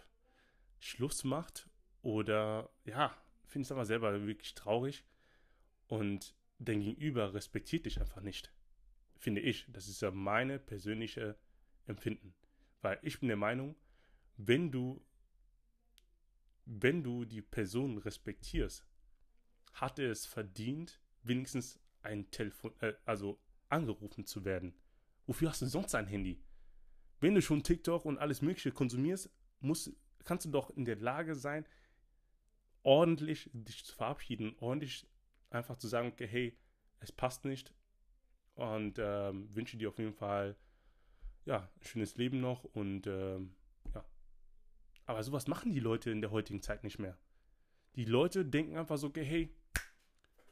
Schluss 0.79 1.23
macht 1.23 1.69
oder 2.01 2.69
ja, 2.85 3.15
finde 3.45 3.63
ich 3.63 3.67
es 3.67 3.71
aber 3.71 3.85
selber 3.85 4.25
wirklich 4.25 4.53
traurig 4.53 5.03
und 5.87 6.35
dein 6.59 6.81
Gegenüber 6.81 7.33
respektiert 7.33 7.85
dich 7.85 7.99
einfach 7.99 8.21
nicht. 8.21 8.51
Finde 9.17 9.41
ich. 9.41 9.65
Das 9.69 9.87
ist 9.87 10.01
ja 10.01 10.11
meine 10.11 10.59
persönliche 10.59 11.37
Empfinden. 11.85 12.33
Weil 12.81 12.99
ich 13.01 13.19
bin 13.19 13.27
der 13.27 13.37
Meinung, 13.37 13.75
wenn 14.37 14.71
du 14.71 15.03
wenn 16.67 17.01
du 17.01 17.23
die 17.23 17.41
Person 17.41 17.97
respektierst, 17.97 18.85
hat 19.73 19.99
er 19.99 20.11
es 20.11 20.25
verdient, 20.25 20.99
wenigstens 21.23 21.79
ein 22.01 22.29
Telefon, 22.29 22.73
äh, 22.81 22.93
also 23.05 23.39
angerufen 23.69 24.25
zu 24.25 24.43
werden. 24.43 24.73
Wofür 25.25 25.49
hast 25.49 25.61
du 25.61 25.65
sonst 25.65 25.95
ein 25.95 26.07
Handy? 26.07 26.43
Wenn 27.19 27.35
du 27.35 27.41
schon 27.41 27.63
TikTok 27.63 28.05
und 28.05 28.17
alles 28.17 28.41
Mögliche 28.41 28.71
konsumierst, 28.71 29.29
musst, 29.59 29.91
kannst 30.25 30.45
du 30.45 30.51
doch 30.51 30.69
in 30.71 30.85
der 30.85 30.97
Lage 30.97 31.35
sein, 31.35 31.65
ordentlich 32.83 33.49
dich 33.53 33.85
zu 33.85 33.95
verabschieden, 33.95 34.55
ordentlich 34.59 35.07
einfach 35.49 35.77
zu 35.77 35.87
sagen, 35.87 36.09
okay, 36.09 36.27
hey, 36.27 36.57
es 36.99 37.11
passt 37.11 37.45
nicht 37.45 37.73
und 38.57 38.99
ähm, 38.99 39.49
wünsche 39.55 39.77
dir 39.77 39.89
auf 39.89 39.97
jeden 39.97 40.13
Fall 40.13 40.55
ja, 41.45 41.59
ein 41.59 41.85
schönes 41.85 42.17
Leben 42.17 42.41
noch 42.41 42.63
und 42.63 43.07
ähm, 43.07 43.55
aber 45.07 45.23
sowas 45.23 45.47
machen 45.47 45.71
die 45.71 45.79
Leute 45.79 46.11
in 46.11 46.19
der 46.19 46.31
heutigen 46.31 46.61
Zeit 46.61 46.83
nicht 46.83 46.99
mehr. 46.99 47.17
Die 47.95 48.03
Leute 48.03 48.45
denken 48.45 48.77
einfach 48.77 48.97
so, 48.97 49.07
okay, 49.07 49.23
hey, 49.23 49.55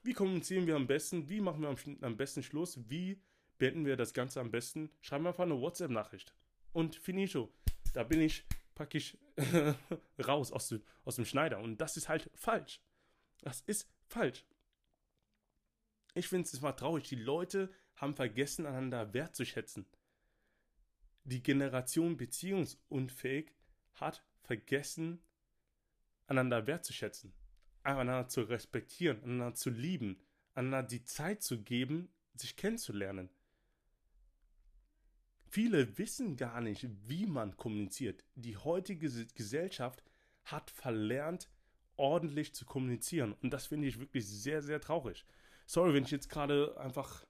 Wie 0.01 0.13
kommunizieren 0.13 0.67
wir 0.67 0.75
am 0.75 0.87
besten? 0.87 1.29
Wie 1.29 1.41
machen 1.41 1.61
wir 1.61 1.69
am, 1.69 1.77
am 2.01 2.15
besten 2.15 2.41
Schluss? 2.41 2.79
Wie 2.89 3.19
beenden 3.57 3.85
wir 3.85 3.97
das 3.97 4.13
Ganze 4.13 4.39
am 4.39 4.51
besten? 4.51 4.91
Schreiben 5.01 5.25
wir 5.25 5.29
einfach 5.29 5.43
eine 5.43 5.59
WhatsApp-Nachricht. 5.59 6.33
Und 6.73 6.95
finito. 6.95 7.51
Da 7.93 8.03
bin 8.03 8.21
ich 8.21 8.45
praktisch 8.75 9.17
raus 10.27 10.51
aus 10.51 10.69
dem, 10.69 10.83
aus 11.05 11.15
dem 11.15 11.25
Schneider. 11.25 11.59
Und 11.59 11.81
das 11.81 11.97
ist 11.97 12.07
halt 12.07 12.29
falsch. 12.35 12.81
Das 13.41 13.61
ist 13.61 13.89
falsch. 14.07 14.45
Ich 16.13 16.27
finde 16.27 16.47
es 16.47 16.61
mal 16.61 16.73
traurig. 16.73 17.09
Die 17.09 17.15
Leute 17.15 17.71
haben 17.95 18.15
vergessen, 18.15 18.65
einander 18.65 19.13
wertzuschätzen. 19.13 19.85
Die 21.23 21.41
Generation 21.41 22.17
beziehungsunfähig 22.17 23.51
hat 23.93 24.23
vergessen, 24.43 25.21
einander 26.27 26.67
wertzuschätzen, 26.67 27.33
einander 27.83 28.27
zu 28.27 28.41
respektieren, 28.41 29.23
einander 29.23 29.55
zu 29.55 29.69
lieben, 29.69 30.19
einander 30.53 30.83
die 30.83 31.03
Zeit 31.03 31.41
zu 31.41 31.63
geben, 31.63 32.09
sich 32.35 32.55
kennenzulernen. 32.55 33.29
Viele 35.49 35.97
wissen 35.97 36.35
gar 36.35 36.59
nicht, 36.59 36.87
wie 37.07 37.25
man 37.25 37.55
kommuniziert. 37.55 38.23
Die 38.35 38.57
heutige 38.57 39.09
Gesellschaft 39.27 40.03
hat 40.43 40.69
verlernt, 40.69 41.49
ordentlich 41.95 42.53
zu 42.53 42.65
kommunizieren. 42.65 43.33
Und 43.41 43.51
das 43.51 43.67
finde 43.67 43.87
ich 43.87 43.99
wirklich 43.99 44.27
sehr, 44.27 44.61
sehr 44.61 44.81
traurig. 44.81 45.25
Sorry, 45.65 45.93
wenn 45.93 46.03
ich 46.03 46.11
jetzt 46.11 46.29
gerade 46.29 46.77
einfach. 46.77 47.25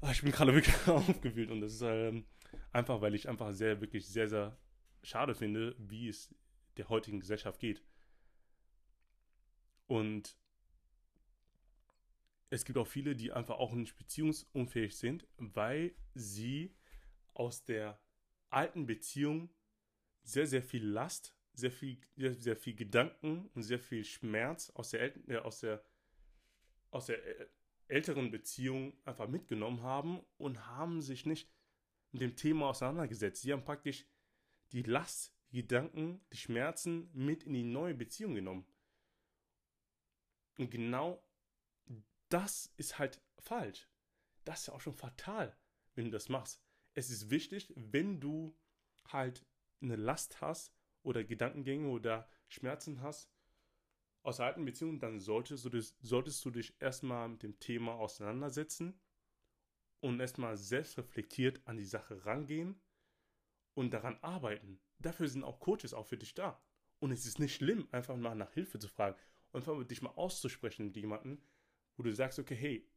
Ah, 0.00 0.10
ich 0.12 0.22
bin 0.22 0.32
gerade 0.32 0.54
wirklich 0.54 0.74
aufgewühlt 0.88 1.50
und 1.50 1.60
das 1.60 1.74
ist 1.74 1.82
ähm, 1.82 2.26
einfach, 2.72 3.00
weil 3.00 3.14
ich 3.14 3.28
einfach 3.28 3.52
sehr, 3.52 3.80
wirklich 3.80 4.06
sehr, 4.06 4.28
sehr 4.28 4.58
schade 5.02 5.34
finde, 5.34 5.74
wie 5.78 6.08
es 6.08 6.34
der 6.76 6.88
heutigen 6.88 7.20
Gesellschaft 7.20 7.60
geht. 7.60 7.82
Und 9.86 10.36
es 12.50 12.64
gibt 12.64 12.78
auch 12.78 12.86
viele, 12.86 13.16
die 13.16 13.32
einfach 13.32 13.58
auch 13.58 13.72
nicht 13.72 13.96
beziehungsunfähig 13.96 14.96
sind, 14.96 15.26
weil 15.36 15.94
sie 16.14 16.74
aus 17.32 17.64
der 17.64 18.00
alten 18.50 18.86
Beziehung 18.86 19.50
sehr, 20.22 20.46
sehr 20.46 20.62
viel 20.62 20.86
Last, 20.86 21.36
sehr 21.52 21.72
viel, 21.72 22.00
sehr, 22.16 22.34
sehr 22.34 22.56
viel 22.56 22.74
Gedanken 22.74 23.50
und 23.54 23.62
sehr 23.62 23.78
viel 23.78 24.04
Schmerz 24.04 24.70
aus 24.70 24.90
der, 24.90 25.16
äh, 25.28 25.36
aus 25.38 25.60
der, 25.60 25.84
aus 26.90 27.06
der 27.06 27.40
äh, 27.40 27.46
älteren 27.88 28.30
Beziehung 28.30 28.96
einfach 29.04 29.28
mitgenommen 29.28 29.82
haben 29.82 30.20
und 30.36 30.66
haben 30.66 31.02
sich 31.02 31.26
nicht 31.26 31.50
mit 32.12 32.22
dem 32.22 32.36
Thema 32.36 32.70
auseinandergesetzt. 32.70 33.42
Sie 33.42 33.52
haben 33.52 33.64
praktisch 33.64 34.06
die 34.72 34.82
Last 34.82 35.34
die 35.50 35.62
Gedanken, 35.62 36.20
die 36.32 36.36
Schmerzen 36.36 37.10
mit 37.12 37.44
in 37.44 37.52
die 37.52 37.62
neue 37.62 37.94
Beziehung 37.94 38.34
genommen. 38.34 38.66
Und 40.58 40.70
genau 40.70 41.22
das 42.28 42.72
ist 42.76 42.98
halt 42.98 43.20
falsch. 43.38 43.88
Das 44.44 44.60
ist 44.60 44.66
ja 44.66 44.74
auch 44.74 44.80
schon 44.80 44.94
fatal, 44.94 45.56
wenn 45.94 46.06
du 46.06 46.10
das 46.10 46.28
machst. 46.28 46.60
Es 46.94 47.10
ist 47.10 47.30
wichtig, 47.30 47.72
wenn 47.76 48.20
du 48.20 48.56
halt 49.08 49.46
eine 49.80 49.96
Last 49.96 50.40
hast 50.40 50.72
oder 51.02 51.24
Gedankengänge 51.24 51.88
oder 51.88 52.28
Schmerzen 52.48 53.00
hast 53.00 53.30
aus 54.24 54.40
alten 54.40 54.64
Beziehungen, 54.64 54.98
dann 54.98 55.20
solltest 55.20 55.64
du, 55.64 55.68
das, 55.68 55.94
solltest 56.00 56.44
du 56.44 56.50
dich 56.50 56.74
erstmal 56.80 57.28
mit 57.28 57.42
dem 57.42 57.60
Thema 57.60 57.94
auseinandersetzen 57.94 58.98
und 60.00 60.18
erstmal 60.18 60.56
selbstreflektiert 60.56 61.60
an 61.66 61.76
die 61.76 61.84
Sache 61.84 62.24
rangehen 62.24 62.80
und 63.74 63.92
daran 63.92 64.18
arbeiten. 64.22 64.80
Dafür 64.98 65.28
sind 65.28 65.44
auch 65.44 65.60
Coaches 65.60 65.92
auch 65.92 66.06
für 66.06 66.16
dich 66.16 66.34
da. 66.34 66.60
Und 67.00 67.12
es 67.12 67.26
ist 67.26 67.38
nicht 67.38 67.54
schlimm, 67.54 67.86
einfach 67.92 68.16
mal 68.16 68.34
nach 68.34 68.52
Hilfe 68.52 68.78
zu 68.78 68.88
fragen 68.88 69.16
und 69.52 69.60
einfach 69.60 69.86
dich 69.86 70.00
mal 70.00 70.10
auszusprechen 70.10 70.86
mit 70.86 70.96
jemandem, 70.96 71.38
wo 71.96 72.02
du 72.02 72.12
sagst, 72.14 72.38
okay, 72.38 72.54
hey, 72.54 72.88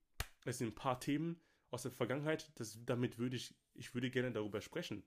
es 0.46 0.60
sind 0.60 0.70
ein 0.70 0.76
paar 0.76 1.00
Themen 1.00 1.42
aus 1.72 1.84
der 1.84 1.92
Vergangenheit, 1.92 2.50
das, 2.56 2.80
damit 2.86 3.18
würde 3.18 3.36
ich, 3.36 3.54
ich 3.74 3.94
würde 3.94 4.10
gerne 4.10 4.32
darüber 4.32 4.62
sprechen. 4.62 5.04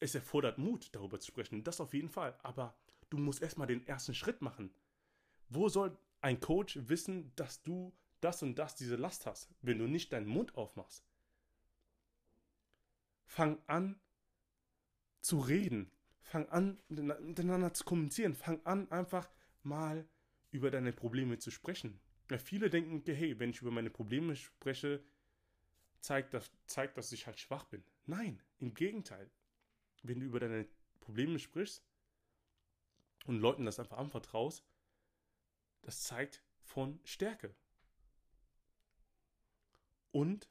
Es 0.00 0.16
erfordert 0.16 0.58
Mut, 0.58 0.88
darüber 0.92 1.20
zu 1.20 1.28
sprechen, 1.28 1.62
das 1.62 1.80
auf 1.80 1.94
jeden 1.94 2.08
Fall. 2.08 2.36
Aber 2.42 2.76
du 3.08 3.18
musst 3.18 3.40
erstmal 3.40 3.68
den 3.68 3.86
ersten 3.86 4.14
Schritt 4.14 4.42
machen. 4.42 4.74
Wo 5.48 5.68
soll 5.68 5.96
ein 6.20 6.40
Coach 6.40 6.78
wissen, 6.88 7.32
dass 7.36 7.62
du 7.62 7.92
das 8.20 8.42
und 8.42 8.56
das 8.56 8.74
diese 8.74 8.96
Last 8.96 9.26
hast, 9.26 9.48
wenn 9.62 9.78
du 9.78 9.86
nicht 9.86 10.12
deinen 10.12 10.26
Mund 10.26 10.56
aufmachst? 10.56 11.04
Fang 13.24 13.58
an, 13.66 14.00
zu 15.20 15.38
reden. 15.38 15.90
Fang 16.22 16.48
an, 16.48 16.80
miteinander 16.88 17.72
zu 17.74 17.84
kommunizieren. 17.84 18.34
Fang 18.34 18.64
an, 18.64 18.90
einfach 18.90 19.30
mal 19.62 20.08
über 20.50 20.70
deine 20.70 20.92
Probleme 20.92 21.38
zu 21.38 21.50
sprechen. 21.50 22.00
Ja, 22.30 22.38
viele 22.38 22.70
denken, 22.70 23.02
hey, 23.12 23.38
wenn 23.38 23.50
ich 23.50 23.60
über 23.60 23.70
meine 23.70 23.90
Probleme 23.90 24.34
spreche, 24.34 25.02
zeigt 26.00 26.34
das, 26.34 26.50
zeigt, 26.66 26.96
dass 26.96 27.12
ich 27.12 27.26
halt 27.26 27.38
schwach 27.38 27.64
bin. 27.64 27.84
Nein, 28.06 28.40
im 28.58 28.74
Gegenteil. 28.74 29.30
Wenn 30.02 30.20
du 30.20 30.26
über 30.26 30.40
deine 30.40 30.66
Probleme 31.00 31.38
sprichst 31.38 31.84
und 33.26 33.40
Leuten 33.40 33.64
das 33.64 33.78
einfach 33.78 33.98
anvertraust, 33.98 34.64
das 35.86 36.02
zeigt 36.02 36.42
von 36.58 36.98
Stärke. 37.04 37.54
Und 40.10 40.50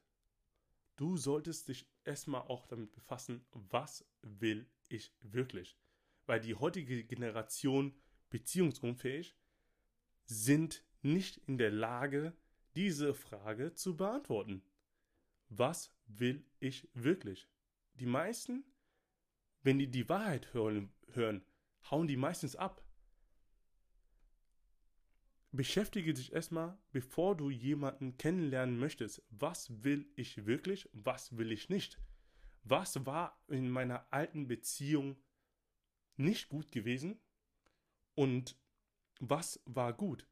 du 0.96 1.18
solltest 1.18 1.68
dich 1.68 1.89
erstmal 2.06 2.44
auch 2.44 2.68
damit 2.68 2.94
befassen, 2.94 3.46
was 3.51 4.06
will 4.22 4.65
ich 4.88 5.13
wirklich? 5.20 5.77
Weil 6.25 6.39
die 6.39 6.56
heutige 6.56 7.04
Generation 7.04 7.94
beziehungsunfähig 8.30 9.36
sind 10.24 10.86
nicht 11.01 11.36
in 11.50 11.58
der 11.58 11.72
Lage, 11.72 12.34
diese 12.77 13.13
Frage 13.13 13.74
zu 13.74 13.98
beantworten. 13.98 14.63
Was 15.50 15.94
will 16.06 16.46
ich 16.60 16.88
wirklich? 16.94 17.50
Die 17.96 18.06
meisten, 18.06 18.63
wenn 19.63 19.80
die 19.80 19.92
die 19.92 20.08
Wahrheit 20.08 20.54
hören, 20.54 20.94
hören 21.12 21.46
hauen 21.92 22.08
die 22.08 22.15
meistens 22.15 22.56
ab. 22.56 22.85
Beschäftige 25.55 26.13
dich 26.13 26.33
erstmal, 26.33 26.77
bevor 26.91 27.38
du 27.38 27.50
jemanden 27.50 28.17
kennenlernen 28.17 28.77
möchtest. 28.77 29.24
Was 29.29 29.83
will 29.83 30.05
ich 30.15 30.45
wirklich? 30.45 30.89
Was 30.91 31.38
will 31.38 31.51
ich 31.51 31.69
nicht? 31.69 31.97
Was 32.63 33.05
war 33.05 33.41
in 33.47 33.69
meiner 33.69 34.05
alten 34.12 34.47
Beziehung 34.47 35.15
nicht 36.17 36.50
gut 36.50 36.74
gewesen? 36.74 37.21
Und 38.15 38.57
was 39.21 39.62
war 39.65 39.93
gut? 39.93 40.27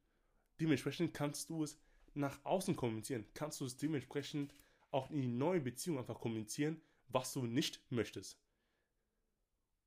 Dementsprechend 0.59 1.13
kannst 1.13 1.49
du 1.49 1.63
es 1.63 1.79
nach 2.15 2.43
außen 2.43 2.75
kommunizieren. 2.75 3.25
Kannst 3.33 3.61
du 3.61 3.65
es 3.65 3.77
dementsprechend 3.77 4.53
auch 4.91 5.09
in 5.09 5.21
die 5.21 5.27
neue 5.29 5.61
Beziehung 5.61 5.99
einfach 5.99 6.19
kommunizieren, 6.19 6.81
was 7.07 7.31
du 7.31 7.45
nicht 7.45 7.81
möchtest. 7.89 8.37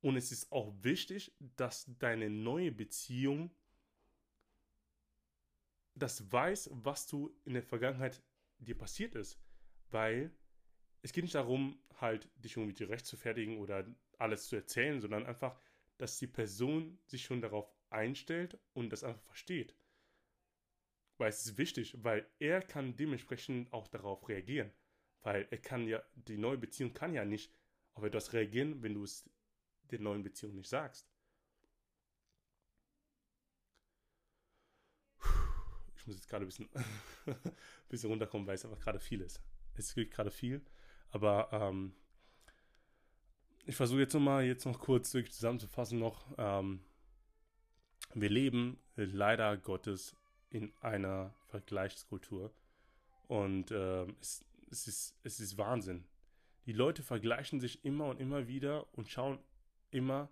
Und 0.00 0.16
es 0.16 0.32
ist 0.32 0.50
auch 0.50 0.72
wichtig, 0.82 1.32
dass 1.56 1.90
deine 1.98 2.30
neue 2.30 2.72
Beziehung 2.72 3.50
das 5.96 6.30
weiß, 6.30 6.70
was 6.72 7.06
du 7.06 7.34
in 7.44 7.54
der 7.54 7.62
Vergangenheit 7.62 8.22
dir 8.58 8.76
passiert 8.76 9.14
ist. 9.14 9.40
Weil 9.90 10.30
es 11.02 11.12
geht 11.12 11.24
nicht 11.24 11.34
darum, 11.34 11.78
halt 12.00 12.30
dich 12.36 12.56
irgendwie 12.56 12.84
recht 12.84 13.06
zu 13.06 13.16
fertigen 13.16 13.58
oder 13.58 13.86
alles 14.18 14.48
zu 14.48 14.56
erzählen, 14.56 15.00
sondern 15.00 15.26
einfach, 15.26 15.58
dass 15.98 16.18
die 16.18 16.26
Person 16.26 16.98
sich 17.06 17.24
schon 17.24 17.40
darauf 17.40 17.72
einstellt 17.90 18.58
und 18.74 18.90
das 18.90 19.04
einfach 19.04 19.22
versteht. 19.22 19.74
Weil 21.18 21.30
es 21.30 21.46
ist 21.46 21.56
wichtig, 21.56 21.96
weil 22.02 22.28
er 22.38 22.60
kann 22.60 22.96
dementsprechend 22.96 23.72
auch 23.72 23.88
darauf 23.88 24.28
reagieren. 24.28 24.70
Weil 25.22 25.48
er 25.50 25.58
kann 25.58 25.88
ja, 25.88 26.02
die 26.14 26.36
neue 26.36 26.58
Beziehung 26.58 26.92
kann 26.92 27.14
ja 27.14 27.24
nicht 27.24 27.52
auf 27.94 28.04
etwas 28.04 28.34
reagieren, 28.34 28.82
wenn 28.82 28.94
du 28.94 29.02
es 29.02 29.28
der 29.90 30.00
neuen 30.00 30.22
Beziehung 30.22 30.54
nicht 30.54 30.68
sagst. 30.68 31.08
Ich 36.06 36.08
muss 36.08 36.18
jetzt 36.18 36.28
gerade 36.28 36.44
ein 36.44 36.46
bisschen, 36.46 36.68
bisschen 37.88 38.10
runterkommen, 38.10 38.46
weil 38.46 38.54
es 38.54 38.64
einfach 38.64 38.78
gerade 38.78 39.00
viel 39.00 39.20
ist. 39.20 39.40
Es 39.74 39.92
gibt 39.92 40.14
gerade 40.14 40.30
viel, 40.30 40.62
aber 41.10 41.48
ähm, 41.50 41.96
ich 43.64 43.74
versuche 43.74 43.98
jetzt 43.98 44.14
nochmal, 44.14 44.44
jetzt 44.44 44.64
noch 44.66 44.78
kurz 44.78 45.12
wirklich 45.14 45.34
zusammenzufassen 45.34 45.98
noch. 45.98 46.24
Ähm, 46.38 46.78
wir 48.14 48.30
leben 48.30 48.78
leider 48.94 49.56
Gottes 49.56 50.14
in 50.48 50.72
einer 50.80 51.34
Vergleichskultur 51.46 52.54
und 53.26 53.72
äh, 53.72 54.04
es, 54.20 54.44
es, 54.70 54.86
ist, 54.86 55.18
es 55.24 55.40
ist 55.40 55.58
Wahnsinn. 55.58 56.04
Die 56.66 56.72
Leute 56.72 57.02
vergleichen 57.02 57.58
sich 57.58 57.84
immer 57.84 58.06
und 58.06 58.20
immer 58.20 58.46
wieder 58.46 58.86
und 58.94 59.10
schauen 59.10 59.40
immer, 59.90 60.30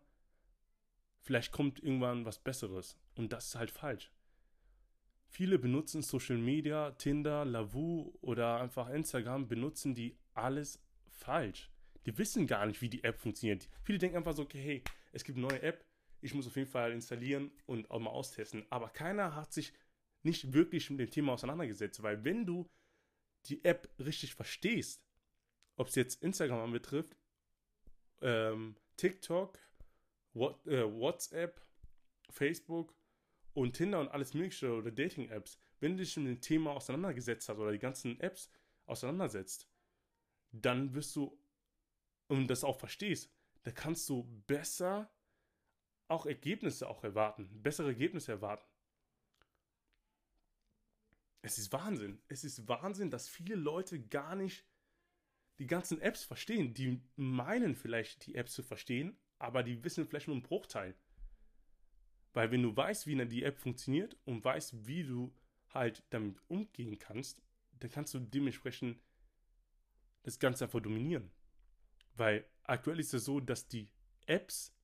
vielleicht 1.21 1.50
kommt 1.50 1.83
irgendwann 1.83 2.25
was 2.25 2.38
Besseres 2.38 2.97
und 3.16 3.33
das 3.33 3.47
ist 3.47 3.54
halt 3.57 3.73
falsch. 3.73 4.13
Viele 5.35 5.59
benutzen 5.59 6.00
Social 6.00 6.38
Media, 6.38 6.93
Tinder, 6.93 7.45
Lavu 7.45 8.17
oder 8.21 8.61
einfach 8.61 8.88
Instagram, 8.88 9.49
benutzen 9.49 9.93
die 9.93 10.17
alles 10.33 10.81
falsch. 11.09 11.73
Die 12.07 12.17
wissen 12.17 12.47
gar 12.47 12.67
nicht, 12.67 12.81
wie 12.83 12.88
die 12.88 13.03
App 13.03 13.19
funktioniert. 13.19 13.69
Viele 13.83 13.99
denken 13.99 14.17
einfach 14.17 14.37
so, 14.37 14.43
okay, 14.43 14.62
hey, 14.62 14.85
es 15.11 15.25
gibt 15.25 15.37
eine 15.37 15.49
neue 15.49 15.61
App, 15.61 15.85
ich 16.21 16.35
muss 16.35 16.47
auf 16.47 16.55
jeden 16.55 16.71
Fall 16.71 16.93
installieren 16.93 17.50
und 17.67 17.91
auch 17.91 17.99
mal 17.99 18.11
austesten. 18.11 18.64
Aber 18.71 18.91
keiner 18.91 19.35
hat 19.35 19.53
sich 19.53 19.73
nicht 20.23 20.53
wirklich 20.53 20.88
mit 20.91 21.00
dem 21.00 21.11
Thema 21.11 21.33
auseinandergesetzt, 21.33 22.00
weil 22.05 22.23
wenn 22.23 22.47
du 22.47 22.71
die 23.47 23.64
App 23.64 23.93
richtig 23.99 24.37
verstehst, 24.37 25.03
ob 25.75 25.88
es 25.88 25.97
jetzt 25.97 26.23
Instagram 26.23 26.61
anbetrifft, 26.61 27.17
ähm, 28.23 28.76
TikTok, 28.97 29.59
What, 30.33 30.64
äh, 30.69 30.88
WhatsApp, 30.88 31.61
Facebook 32.31 32.95
und 33.54 33.75
Tinder 33.75 34.00
und 34.00 34.08
alles 34.08 34.34
mögliche 34.34 34.73
oder 34.73 34.90
Dating-Apps, 34.90 35.58
wenn 35.80 35.96
du 35.96 36.02
dich 36.02 36.16
mit 36.16 36.26
dem 36.26 36.40
Thema 36.40 36.73
auseinandergesetzt 36.73 37.49
hast 37.49 37.58
oder 37.58 37.73
die 37.73 37.78
ganzen 37.78 38.20
Apps 38.20 38.50
auseinandersetzt, 38.87 39.68
dann 40.52 40.94
wirst 40.94 41.16
du 41.16 41.38
und 42.28 42.49
das 42.49 42.64
auch 42.64 42.78
verstehst, 42.78 43.30
da 43.62 43.70
kannst 43.70 44.08
du 44.08 44.25
besser 44.46 45.11
auch 46.08 46.26
Ergebnisse 46.26 46.88
auch 46.88 47.02
erwarten, 47.04 47.49
bessere 47.62 47.88
Ergebnisse 47.88 48.32
erwarten. 48.32 48.64
Es 51.42 51.58
ist 51.58 51.73
Wahnsinn. 51.73 52.23
Es 52.28 52.42
ist 52.44 52.66
Wahnsinn, 52.68 53.11
dass 53.11 53.28
viele 53.28 53.54
Leute 53.54 54.00
gar 54.00 54.34
nicht 54.34 54.64
die 55.58 55.66
ganzen 55.66 56.00
Apps 56.00 56.25
verstehen. 56.25 56.73
Die 56.73 57.02
meinen 57.16 57.75
vielleicht, 57.75 58.26
die 58.26 58.34
Apps 58.34 58.54
zu 58.54 58.62
verstehen, 58.62 59.18
aber 59.38 59.62
die 59.62 59.84
wissen 59.84 60.06
vielleicht 60.06 60.26
nur 60.26 60.37
einen 60.37 60.42
Bruchteil. 60.42 60.94
Weil 62.35 62.50
wenn 62.50 62.62
du 62.62 62.76
weißt, 62.76 63.07
wie 63.07 63.26
die 63.26 63.45
App 63.45 63.59
funktioniert 63.59 64.17
und 64.25 64.45
weißt, 64.45 64.87
wie 64.87 65.05
du 65.05 65.33
halt 65.71 66.03
damit 66.11 66.37
umgehen 66.49 66.99
kannst, 66.99 67.43
dann 67.79 67.91
kannst 67.91 68.12
du 68.12 68.19
dementsprechend 68.19 68.99
das 70.25 70.38
Ganze 70.38 70.64
einfach 70.64 70.81
dominieren. 70.81 71.31
Weil 72.17 72.45
aktuell 72.64 72.99
ist 72.99 73.14
es 73.14 73.25
so, 73.25 73.41
dass 73.41 73.69
die 73.69 73.88
Apps 74.26 74.75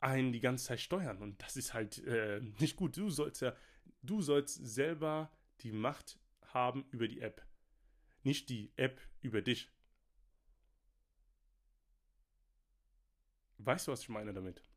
einen 0.00 0.32
die 0.32 0.40
ganze 0.40 0.66
Zeit 0.66 0.80
steuern 0.80 1.18
und 1.18 1.42
das 1.42 1.56
ist 1.56 1.74
halt 1.74 1.98
äh, 2.06 2.40
nicht 2.58 2.76
gut. 2.76 2.96
Du 2.96 3.10
sollst 3.10 3.42
ja, 3.42 3.54
du 4.02 4.22
sollst 4.22 4.54
selber 4.54 5.30
die 5.60 5.72
Macht 5.72 6.18
haben 6.54 6.86
über 6.90 7.06
die 7.06 7.20
App, 7.20 7.44
nicht 8.22 8.48
die 8.48 8.72
App 8.76 9.00
über 9.20 9.42
dich. 9.42 9.70
Weißt 13.58 13.86
du, 13.86 13.92
was 13.92 14.00
ich 14.00 14.08
meine 14.08 14.32
damit? 14.32 14.69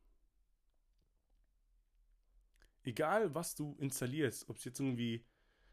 Egal, 2.84 3.34
was 3.34 3.54
du 3.54 3.76
installierst, 3.78 4.48
ob 4.48 4.56
es 4.56 4.64
jetzt 4.64 4.78
irgendwie 4.78 5.24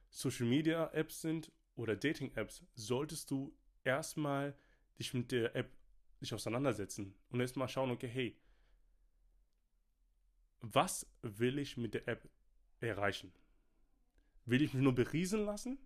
Social 0.09 0.47
Media 0.47 0.89
Apps 0.93 1.21
sind 1.21 1.51
oder 1.75 1.95
Dating 1.95 2.31
Apps, 2.35 2.63
solltest 2.73 3.29
du 3.31 3.53
erstmal 3.83 4.57
dich 4.97 5.13
mit 5.13 5.31
der 5.31 5.55
App 5.55 5.71
sich 6.19 6.33
auseinandersetzen 6.33 7.13
und 7.29 7.41
erstmal 7.41 7.67
schauen, 7.67 7.91
okay, 7.91 8.07
hey, 8.07 8.37
was 10.61 11.07
will 11.21 11.57
ich 11.59 11.75
mit 11.77 11.93
der 11.93 12.07
App 12.07 12.29
erreichen? 12.79 13.33
Will 14.45 14.61
ich 14.61 14.73
mich 14.73 14.83
nur 14.83 14.95
beriesen 14.95 15.45
lassen? 15.45 15.79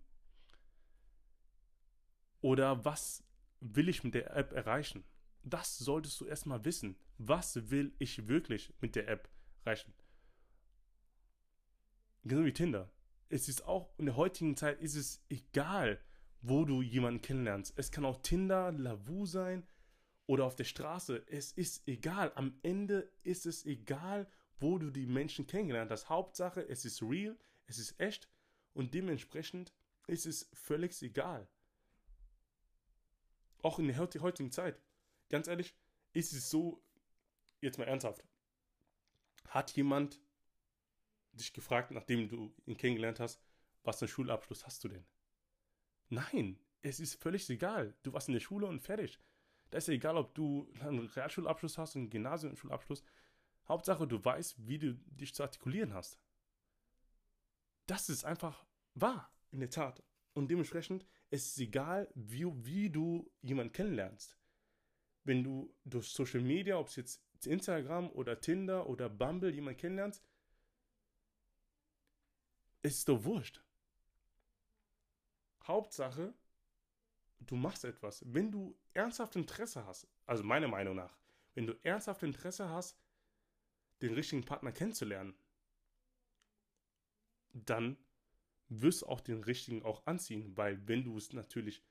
Oder 2.40 2.84
was 2.84 3.24
will 3.60 3.88
ich 3.88 4.04
mit 4.04 4.14
der 4.14 4.36
App 4.36 4.52
erreichen? 4.52 5.04
Das 5.42 5.78
solltest 5.78 6.20
du 6.20 6.26
erstmal 6.26 6.64
wissen. 6.64 6.96
Was 7.18 7.70
will 7.70 7.94
ich 7.98 8.28
wirklich 8.28 8.72
mit 8.80 8.94
der 8.94 9.08
App 9.08 9.28
erreichen? 9.64 9.94
Genau 12.26 12.44
wie 12.44 12.52
Tinder. 12.52 12.90
Es 13.28 13.48
ist 13.48 13.64
auch 13.66 13.96
in 13.98 14.06
der 14.06 14.16
heutigen 14.16 14.56
Zeit 14.56 14.80
ist 14.80 14.96
es 14.96 15.24
egal, 15.28 16.00
wo 16.42 16.64
du 16.64 16.82
jemanden 16.82 17.22
kennenlernst. 17.22 17.72
Es 17.76 17.92
kann 17.92 18.04
auch 18.04 18.20
Tinder, 18.20 18.72
Lavu 18.72 19.26
sein 19.26 19.64
oder 20.26 20.44
auf 20.44 20.56
der 20.56 20.64
Straße. 20.64 21.24
Es 21.28 21.52
ist 21.52 21.86
egal. 21.86 22.32
Am 22.34 22.58
Ende 22.64 23.12
ist 23.22 23.46
es 23.46 23.64
egal, 23.64 24.28
wo 24.58 24.76
du 24.76 24.90
die 24.90 25.06
Menschen 25.06 25.46
kennengelernt 25.46 25.92
hast. 25.92 26.08
Hauptsache, 26.08 26.68
es 26.68 26.84
ist 26.84 27.00
real, 27.00 27.38
es 27.66 27.78
ist 27.78 28.00
echt 28.00 28.28
und 28.72 28.92
dementsprechend 28.92 29.72
ist 30.08 30.26
es 30.26 30.50
völlig 30.52 31.00
egal. 31.02 31.48
Auch 33.62 33.78
in 33.78 33.86
der 33.86 33.98
heutigen 33.98 34.50
Zeit. 34.50 34.80
Ganz 35.28 35.46
ehrlich, 35.46 35.76
ist 36.12 36.32
es 36.32 36.50
so, 36.50 36.82
jetzt 37.60 37.78
mal 37.78 37.84
ernsthaft, 37.84 38.24
hat 39.48 39.70
jemand 39.76 40.20
dich 41.36 41.52
gefragt, 41.52 41.90
nachdem 41.90 42.28
du 42.28 42.54
ihn 42.66 42.76
kennengelernt 42.76 43.20
hast, 43.20 43.40
was 43.82 43.98
für 43.98 44.04
einen 44.04 44.10
Schulabschluss 44.10 44.66
hast 44.66 44.82
du 44.84 44.88
denn? 44.88 45.06
Nein, 46.08 46.58
es 46.82 47.00
ist 47.00 47.20
völlig 47.20 47.48
egal. 47.50 47.94
Du 48.02 48.12
warst 48.12 48.28
in 48.28 48.34
der 48.34 48.40
Schule 48.40 48.66
und 48.66 48.80
fertig. 48.80 49.18
Da 49.70 49.78
ist 49.78 49.88
ja 49.88 49.94
egal, 49.94 50.16
ob 50.16 50.34
du 50.34 50.72
einen 50.80 51.06
Realschulabschluss 51.06 51.78
hast, 51.78 51.96
einen 51.96 52.10
Gymnasiumschulabschluss. 52.10 53.02
Hauptsache, 53.68 54.06
du 54.06 54.24
weißt, 54.24 54.66
wie 54.66 54.78
du 54.78 54.94
dich 54.94 55.34
zu 55.34 55.42
artikulieren 55.42 55.92
hast. 55.92 56.20
Das 57.86 58.08
ist 58.08 58.24
einfach 58.24 58.64
wahr, 58.94 59.32
in 59.50 59.60
der 59.60 59.70
Tat. 59.70 60.02
Und 60.34 60.50
dementsprechend 60.50 61.06
ist 61.30 61.52
es 61.52 61.58
egal, 61.58 62.08
wie, 62.14 62.44
wie 62.64 62.90
du 62.90 63.30
jemanden 63.40 63.72
kennenlernst. 63.72 64.36
Wenn 65.24 65.42
du 65.42 65.74
durch 65.84 66.08
Social 66.08 66.42
Media, 66.42 66.78
ob 66.78 66.88
es 66.88 66.96
jetzt 66.96 67.22
Instagram 67.44 68.10
oder 68.10 68.40
Tinder 68.40 68.88
oder 68.88 69.08
Bumble 69.08 69.52
jemanden 69.52 69.80
kennenlernst, 69.80 70.22
ist 72.94 73.08
doch 73.08 73.24
wurscht. 73.24 73.62
Hauptsache, 75.64 76.34
du 77.40 77.56
machst 77.56 77.84
etwas. 77.84 78.22
Wenn 78.26 78.50
du 78.50 78.78
ernsthaft 78.92 79.36
Interesse 79.36 79.84
hast, 79.84 80.06
also 80.26 80.44
meiner 80.44 80.68
Meinung 80.68 80.96
nach, 80.96 81.18
wenn 81.54 81.66
du 81.66 81.74
ernsthaft 81.82 82.22
Interesse 82.22 82.68
hast, 82.68 82.98
den 84.02 84.14
richtigen 84.14 84.44
Partner 84.44 84.72
kennenzulernen, 84.72 85.34
dann 87.52 87.96
wirst 88.68 89.02
du 89.02 89.06
auch 89.06 89.20
den 89.20 89.42
richtigen 89.42 89.82
auch 89.82 90.06
anziehen, 90.06 90.56
weil 90.56 90.86
wenn 90.86 91.04
du 91.04 91.16
es 91.16 91.32
natürlich 91.32 91.82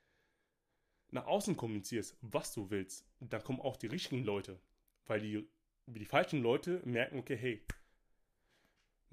nach 1.09 1.25
außen 1.25 1.55
kommunizierst, 1.55 2.17
was 2.21 2.53
du 2.53 2.69
willst, 2.69 3.05
dann 3.19 3.43
kommen 3.43 3.61
auch 3.61 3.77
die 3.77 3.87
richtigen 3.87 4.23
Leute, 4.23 4.59
weil 5.05 5.21
die, 5.21 5.49
die 5.85 6.05
falschen 6.05 6.41
Leute 6.41 6.81
merken, 6.85 7.19
okay, 7.19 7.37
hey, 7.37 7.65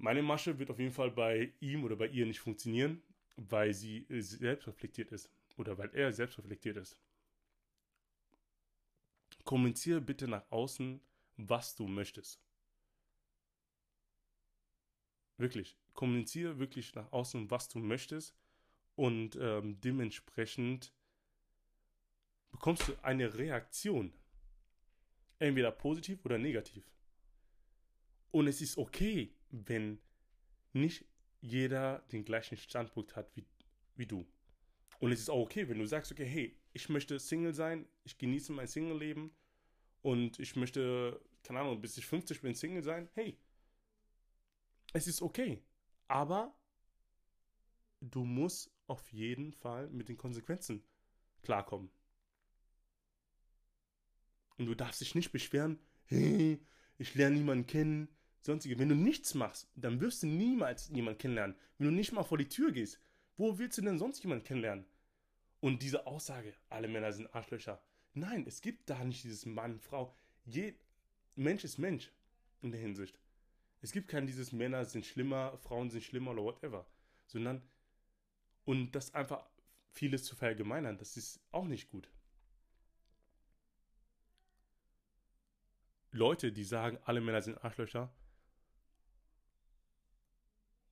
meine 0.03 0.21
Masche 0.21 0.59
wird 0.59 0.69
auf 0.69 0.79
jeden 0.79 0.91
Fall 0.91 1.11
bei 1.11 1.53
ihm 1.61 1.85
oder 1.85 1.95
bei 1.95 2.07
ihr 2.07 2.25
nicht 2.25 2.41
funktionieren, 2.41 3.01
weil 3.37 3.73
sie 3.73 4.05
selbst 4.09 4.67
reflektiert 4.67 5.13
ist 5.13 5.29
oder 5.55 5.77
weil 5.77 5.95
er 5.95 6.11
selbst 6.11 6.37
reflektiert 6.37 6.75
ist. 6.75 6.99
Kommuniziere 9.45 10.01
bitte 10.01 10.27
nach 10.27 10.43
außen, 10.51 10.99
was 11.37 11.75
du 11.75 11.87
möchtest. 11.87 12.41
Wirklich, 15.37 15.77
kommuniziere 15.93 16.59
wirklich 16.59 16.93
nach 16.95 17.09
außen, 17.13 17.49
was 17.49 17.69
du 17.69 17.79
möchtest 17.79 18.35
und 18.95 19.37
ähm, 19.39 19.79
dementsprechend 19.79 20.93
bekommst 22.51 22.89
du 22.89 22.93
eine 23.03 23.33
Reaktion. 23.33 24.11
Entweder 25.39 25.71
positiv 25.71 26.25
oder 26.25 26.37
negativ. 26.37 26.83
Und 28.31 28.47
es 28.47 28.59
ist 28.59 28.77
okay, 28.77 29.33
wenn 29.53 29.99
nicht 30.73 31.05
jeder 31.39 31.99
den 32.11 32.25
gleichen 32.25 32.57
Standpunkt 32.57 33.15
hat 33.15 33.35
wie, 33.35 33.45
wie 33.95 34.07
du. 34.07 34.25
Und 34.99 35.11
es 35.11 35.19
ist 35.19 35.29
auch 35.29 35.41
okay, 35.41 35.67
wenn 35.69 35.79
du 35.79 35.85
sagst, 35.85 36.11
okay, 36.11 36.25
hey, 36.25 36.57
ich 36.73 36.89
möchte 36.89 37.19
Single 37.19 37.53
sein, 37.53 37.87
ich 38.03 38.17
genieße 38.17 38.51
mein 38.51 38.67
Single-Leben 38.67 39.31
und 40.01 40.39
ich 40.39 40.55
möchte, 40.55 41.21
keine 41.43 41.59
Ahnung, 41.59 41.81
bis 41.81 41.97
ich 41.97 42.05
50 42.05 42.41
bin 42.41 42.55
Single 42.55 42.83
sein, 42.83 43.09
hey, 43.13 43.37
es 44.93 45.07
ist 45.07 45.21
okay. 45.21 45.61
Aber 46.07 46.55
du 48.01 48.23
musst 48.23 48.71
auf 48.87 49.11
jeden 49.11 49.53
Fall 49.53 49.89
mit 49.89 50.09
den 50.09 50.17
Konsequenzen 50.17 50.83
klarkommen. 51.43 51.91
Und 54.57 54.65
du 54.65 54.75
darfst 54.75 55.01
dich 55.01 55.15
nicht 55.15 55.31
beschweren, 55.31 55.79
hey, 56.05 56.65
ich 56.97 57.13
lerne 57.15 57.35
niemanden 57.35 57.67
kennen, 57.67 58.07
sonstige. 58.45 58.77
Wenn 58.77 58.89
du 58.89 58.95
nichts 58.95 59.33
machst, 59.33 59.67
dann 59.75 59.99
wirst 60.01 60.23
du 60.23 60.27
niemals 60.27 60.89
jemanden 60.89 61.19
kennenlernen. 61.19 61.55
Wenn 61.77 61.87
du 61.87 61.93
nicht 61.93 62.11
mal 62.11 62.23
vor 62.23 62.37
die 62.37 62.47
Tür 62.47 62.71
gehst, 62.71 62.99
wo 63.37 63.57
willst 63.57 63.77
du 63.77 63.81
denn 63.81 63.97
sonst 63.97 64.21
jemanden 64.23 64.43
kennenlernen? 64.43 64.85
Und 65.59 65.81
diese 65.81 66.05
Aussage, 66.05 66.53
alle 66.69 66.87
Männer 66.87 67.13
sind 67.13 67.33
Arschlöcher. 67.33 67.81
Nein, 68.13 68.45
es 68.45 68.61
gibt 68.61 68.89
da 68.89 69.03
nicht 69.03 69.23
dieses 69.23 69.45
Mann, 69.45 69.79
Frau. 69.79 70.15
Je, 70.45 70.73
Mensch 71.35 71.63
ist 71.63 71.77
Mensch 71.77 72.11
in 72.61 72.71
der 72.71 72.81
Hinsicht. 72.81 73.17
Es 73.81 73.91
gibt 73.91 74.07
kein 74.07 74.27
dieses 74.27 74.51
Männer 74.51 74.85
sind 74.85 75.05
schlimmer, 75.05 75.57
Frauen 75.57 75.89
sind 75.89 76.03
schlimmer 76.03 76.31
oder 76.31 76.43
whatever. 76.43 76.85
Sondern, 77.27 77.61
und 78.65 78.91
das 78.91 79.13
einfach 79.13 79.49
vieles 79.91 80.25
zu 80.25 80.35
verallgemeinern, 80.35 80.97
das 80.97 81.17
ist 81.17 81.39
auch 81.51 81.65
nicht 81.65 81.89
gut. 81.89 82.09
Leute, 86.11 86.51
die 86.51 86.63
sagen, 86.63 86.99
alle 87.05 87.21
Männer 87.21 87.41
sind 87.41 87.57
Arschlöcher, 87.63 88.13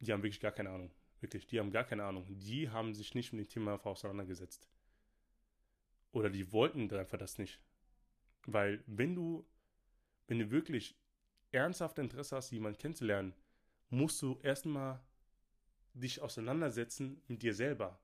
die 0.02 0.12
haben 0.12 0.24
wirklich 0.24 0.40
gar 0.40 0.52
keine 0.52 0.72
Ahnung. 0.72 0.92
Wirklich, 1.20 1.46
die 1.46 1.60
haben 1.60 1.72
gar 1.72 1.84
keine 1.84 2.04
Ahnung. 2.04 2.26
Die 2.28 2.70
haben 2.70 2.94
sich 2.94 3.14
nicht 3.14 3.32
mit 3.32 3.46
dem 3.46 3.50
Thema 3.50 3.86
auseinandergesetzt. 3.86 4.68
Oder 6.12 6.30
die 6.30 6.52
wollten 6.52 6.92
einfach 6.94 7.20
das 7.20 7.38
nicht. 7.38 7.62
Weil 8.48 8.84
wenn 8.88 9.16
du, 9.16 9.48
wenn 10.28 10.40
du 10.40 10.50
wirklich 10.50 10.98
ernsthaft 11.52 12.00
Interesse 12.00 12.36
hast, 12.36 12.52
jemanden 12.52 12.80
kennenzulernen 12.80 13.34
musst 13.90 14.22
du 14.22 14.40
erstmal 14.42 15.00
dich 15.94 16.22
auseinandersetzen 16.22 17.22
mit 17.28 17.44
dir 17.44 17.54
selber 17.54 18.00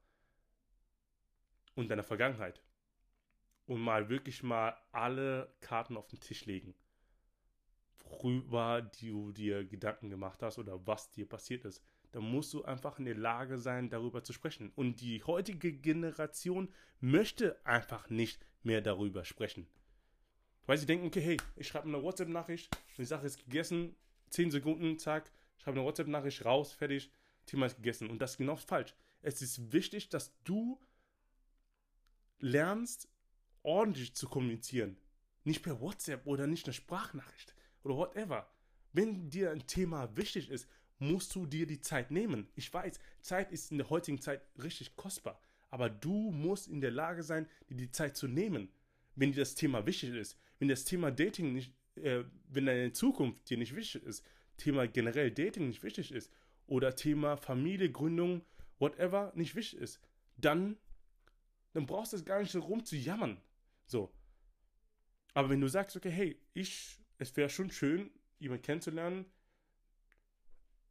und 1.73 1.89
deiner 1.89 2.03
Vergangenheit. 2.03 2.61
Und 3.65 3.81
mal 3.81 4.09
wirklich 4.09 4.43
mal 4.43 4.77
alle 4.91 5.53
Karten 5.59 5.97
auf 5.97 6.07
den 6.07 6.19
Tisch 6.19 6.45
legen. 6.45 6.75
Worüber 8.09 8.81
du 9.01 9.31
dir 9.31 9.65
Gedanken 9.65 10.09
gemacht 10.09 10.41
hast 10.41 10.59
oder 10.59 10.85
was 10.85 11.11
dir 11.11 11.27
passiert 11.27 11.65
ist. 11.65 11.83
Da 12.11 12.21
musst 12.21 12.53
du 12.53 12.63
einfach 12.63 12.99
in 12.99 13.05
der 13.05 13.15
Lage 13.15 13.57
sein, 13.57 13.89
darüber 13.89 14.23
zu 14.23 14.33
sprechen. 14.33 14.71
Und 14.75 15.01
die 15.01 15.23
heutige 15.23 15.73
Generation 15.73 16.73
möchte 16.99 17.63
einfach 17.65 18.09
nicht 18.09 18.45
mehr 18.63 18.81
darüber 18.81 19.25
sprechen. 19.25 19.67
Weil 20.65 20.77
sie 20.77 20.85
denken, 20.85 21.07
okay, 21.07 21.21
hey, 21.21 21.37
ich 21.55 21.67
schreibe 21.67 21.87
eine 21.87 22.01
WhatsApp-Nachricht, 22.01 22.75
die 22.97 23.05
Sache 23.05 23.25
ist 23.25 23.39
gegessen, 23.39 23.95
10 24.29 24.51
Sekunden, 24.51 24.97
zack, 24.99 25.31
schreibe 25.57 25.79
eine 25.79 25.87
WhatsApp-Nachricht, 25.87 26.45
raus, 26.45 26.73
fertig, 26.73 27.11
Thema 27.45 27.65
ist 27.65 27.77
gegessen. 27.77 28.09
Und 28.09 28.19
das 28.19 28.31
ist 28.31 28.37
genau 28.37 28.55
falsch. 28.55 28.93
Es 29.21 29.41
ist 29.41 29.71
wichtig, 29.71 30.09
dass 30.09 30.33
du 30.43 30.79
lernst, 32.39 33.09
ordentlich 33.63 34.15
zu 34.15 34.27
kommunizieren. 34.27 34.97
Nicht 35.43 35.63
per 35.63 35.79
WhatsApp 35.81 36.25
oder 36.25 36.47
nicht 36.47 36.65
eine 36.65 36.73
Sprachnachricht 36.73 37.56
oder 37.87 37.97
whatever. 37.97 38.47
Wenn 38.93 39.29
dir 39.29 39.51
ein 39.51 39.65
Thema 39.65 40.15
wichtig 40.15 40.49
ist, 40.49 40.67
musst 40.99 41.33
du 41.35 41.45
dir 41.45 41.65
die 41.65 41.79
Zeit 41.79 42.11
nehmen. 42.11 42.47
Ich 42.55 42.73
weiß, 42.73 42.99
Zeit 43.21 43.51
ist 43.51 43.71
in 43.71 43.77
der 43.77 43.89
heutigen 43.89 44.19
Zeit 44.19 44.41
richtig 44.61 44.95
kostbar. 44.95 45.39
Aber 45.69 45.89
du 45.89 46.31
musst 46.31 46.67
in 46.67 46.81
der 46.81 46.91
Lage 46.91 47.23
sein, 47.23 47.47
dir 47.69 47.75
die 47.75 47.91
Zeit 47.91 48.17
zu 48.17 48.27
nehmen, 48.27 48.69
wenn 49.15 49.31
dir 49.31 49.41
das 49.41 49.55
Thema 49.55 49.85
wichtig 49.85 50.13
ist. 50.15 50.37
Wenn 50.59 50.69
das 50.69 50.85
Thema 50.85 51.11
Dating 51.11 51.53
nicht, 51.53 51.73
äh, 51.95 52.23
wenn 52.49 52.65
deine 52.65 52.91
Zukunft 52.93 53.49
dir 53.49 53.57
nicht 53.57 53.75
wichtig 53.75 54.03
ist, 54.03 54.25
Thema 54.57 54.87
generell 54.87 55.31
Dating 55.31 55.67
nicht 55.67 55.83
wichtig 55.83 56.11
ist 56.11 56.31
oder 56.65 56.95
Thema 56.95 57.37
Familie, 57.37 57.91
Gründung, 57.91 58.43
whatever 58.79 59.31
nicht 59.35 59.55
wichtig 59.55 59.79
ist, 59.79 59.99
dann, 60.37 60.77
dann 61.73 61.85
brauchst 61.85 62.13
du 62.13 62.17
es 62.17 62.25
gar 62.25 62.39
nicht 62.39 62.51
so 62.51 62.59
rum 62.59 62.83
zu 62.83 62.95
jammern. 62.95 63.39
So. 63.85 64.11
Aber 65.33 65.49
wenn 65.49 65.61
du 65.61 65.67
sagst, 65.67 65.95
okay, 65.95 66.09
hey, 66.09 66.41
ich, 66.53 66.97
es 67.17 67.35
wäre 67.35 67.49
schon 67.49 67.71
schön, 67.71 68.11
jemanden 68.39 68.63
kennenzulernen 68.63 69.25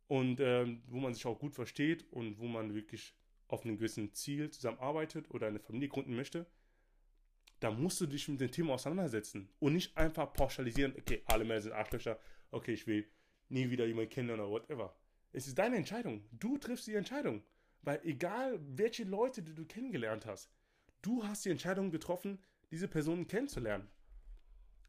und 0.09 0.41
ähm, 0.41 0.83
wo 0.87 0.99
man 0.99 1.15
sich 1.15 1.27
auch 1.27 1.39
gut 1.39 1.55
versteht 1.55 2.05
und 2.12 2.39
wo 2.39 2.47
man 2.47 2.75
wirklich 2.75 3.15
auf 3.49 3.65
einem 3.65 3.77
gewissen 3.77 4.12
Ziel 4.12 4.51
zusammenarbeitet 4.51 5.31
oder 5.31 5.47
eine 5.47 5.61
Familie 5.61 5.89
gründen 5.89 6.17
möchte, 6.17 6.47
da 7.61 7.71
musst 7.71 8.01
du 8.01 8.07
dich 8.07 8.29
mit 8.29 8.41
dem 8.41 8.51
Thema 8.51 8.75
auseinandersetzen 8.75 9.49
und 9.61 9.73
nicht 9.73 9.97
einfach 9.97 10.33
pauschalisieren, 10.33 10.95
okay, 10.99 11.23
alle 11.27 11.45
Männer 11.45 11.62
sind 11.62 11.73
Arschlöcher, 11.73 12.19
okay, 12.51 12.73
ich 12.73 12.87
will 12.87 13.09
nie 13.49 13.71
wieder 13.71 13.87
jemanden 13.87 14.11
kennenlernen 14.11 14.47
oder 14.47 14.62
whatever. 14.62 14.97
Es 15.33 15.47
ist 15.47 15.59
deine 15.59 15.77
Entscheidung. 15.77 16.25
Du 16.33 16.59
triffst 16.59 16.87
die 16.87 16.95
Entscheidung. 16.95 17.43
Weil 17.83 18.01
egal, 18.05 18.59
welche 18.67 19.05
Leute 19.05 19.43
du, 19.43 19.55
du 19.55 19.65
kennengelernt 19.65 20.27
hast, 20.27 20.51
du 21.03 21.25
hast 21.25 21.45
die 21.45 21.51
Entscheidung 21.51 21.91
getroffen, 21.91 22.43
diese 22.71 22.89
Personen 22.89 23.29
kennenzulernen. 23.29 23.89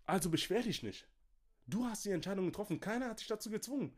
Also 0.06 0.32
beschwer 0.32 0.64
dich 0.64 0.82
nicht. 0.82 1.08
Du 1.68 1.86
hast 1.86 2.06
die 2.06 2.12
Entscheidung 2.12 2.46
getroffen. 2.46 2.80
Keiner 2.80 3.10
hat 3.10 3.20
dich 3.20 3.28
dazu 3.28 3.50
gezwungen. 3.50 3.94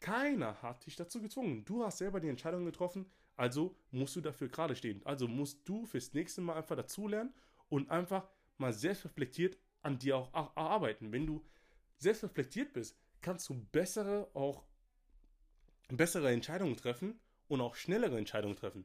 Keiner 0.00 0.60
hat 0.60 0.84
dich 0.84 0.96
dazu 0.96 1.22
gezwungen. 1.22 1.64
Du 1.64 1.84
hast 1.84 1.98
selber 1.98 2.20
die 2.20 2.28
Entscheidung 2.28 2.64
getroffen, 2.64 3.06
also 3.36 3.76
musst 3.92 4.16
du 4.16 4.20
dafür 4.20 4.48
gerade 4.48 4.76
stehen. 4.76 5.00
Also 5.04 5.28
musst 5.28 5.66
du 5.68 5.86
fürs 5.86 6.12
nächste 6.12 6.40
Mal 6.40 6.56
einfach 6.56 6.76
dazulernen 6.76 7.32
und 7.68 7.90
einfach 7.90 8.28
mal 8.58 8.72
selbstreflektiert 8.72 9.56
an 9.80 9.98
dir 9.98 10.16
auch 10.16 10.56
arbeiten. 10.56 11.12
Wenn 11.12 11.26
du 11.26 11.44
selbstreflektiert 11.98 12.72
bist, 12.72 12.98
kannst 13.20 13.48
du 13.48 13.54
bessere 13.72 14.28
auch 14.34 14.64
bessere 15.88 16.32
Entscheidungen 16.32 16.76
treffen 16.76 17.20
und 17.48 17.60
auch 17.60 17.74
schnellere 17.74 18.18
Entscheidungen 18.18 18.56
treffen. 18.56 18.84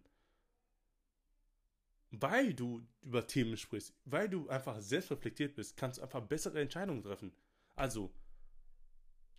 Weil 2.11 2.53
du 2.53 2.87
über 3.01 3.27
Themen 3.27 3.57
sprichst, 3.57 3.93
weil 4.05 4.29
du 4.29 4.47
einfach 4.49 4.79
selbstreflektiert 4.79 5.55
bist, 5.55 5.75
kannst 5.75 5.97
du 5.97 6.03
einfach 6.03 6.21
bessere 6.21 6.61
Entscheidungen 6.61 7.03
treffen. 7.03 7.33
Also, 7.75 8.13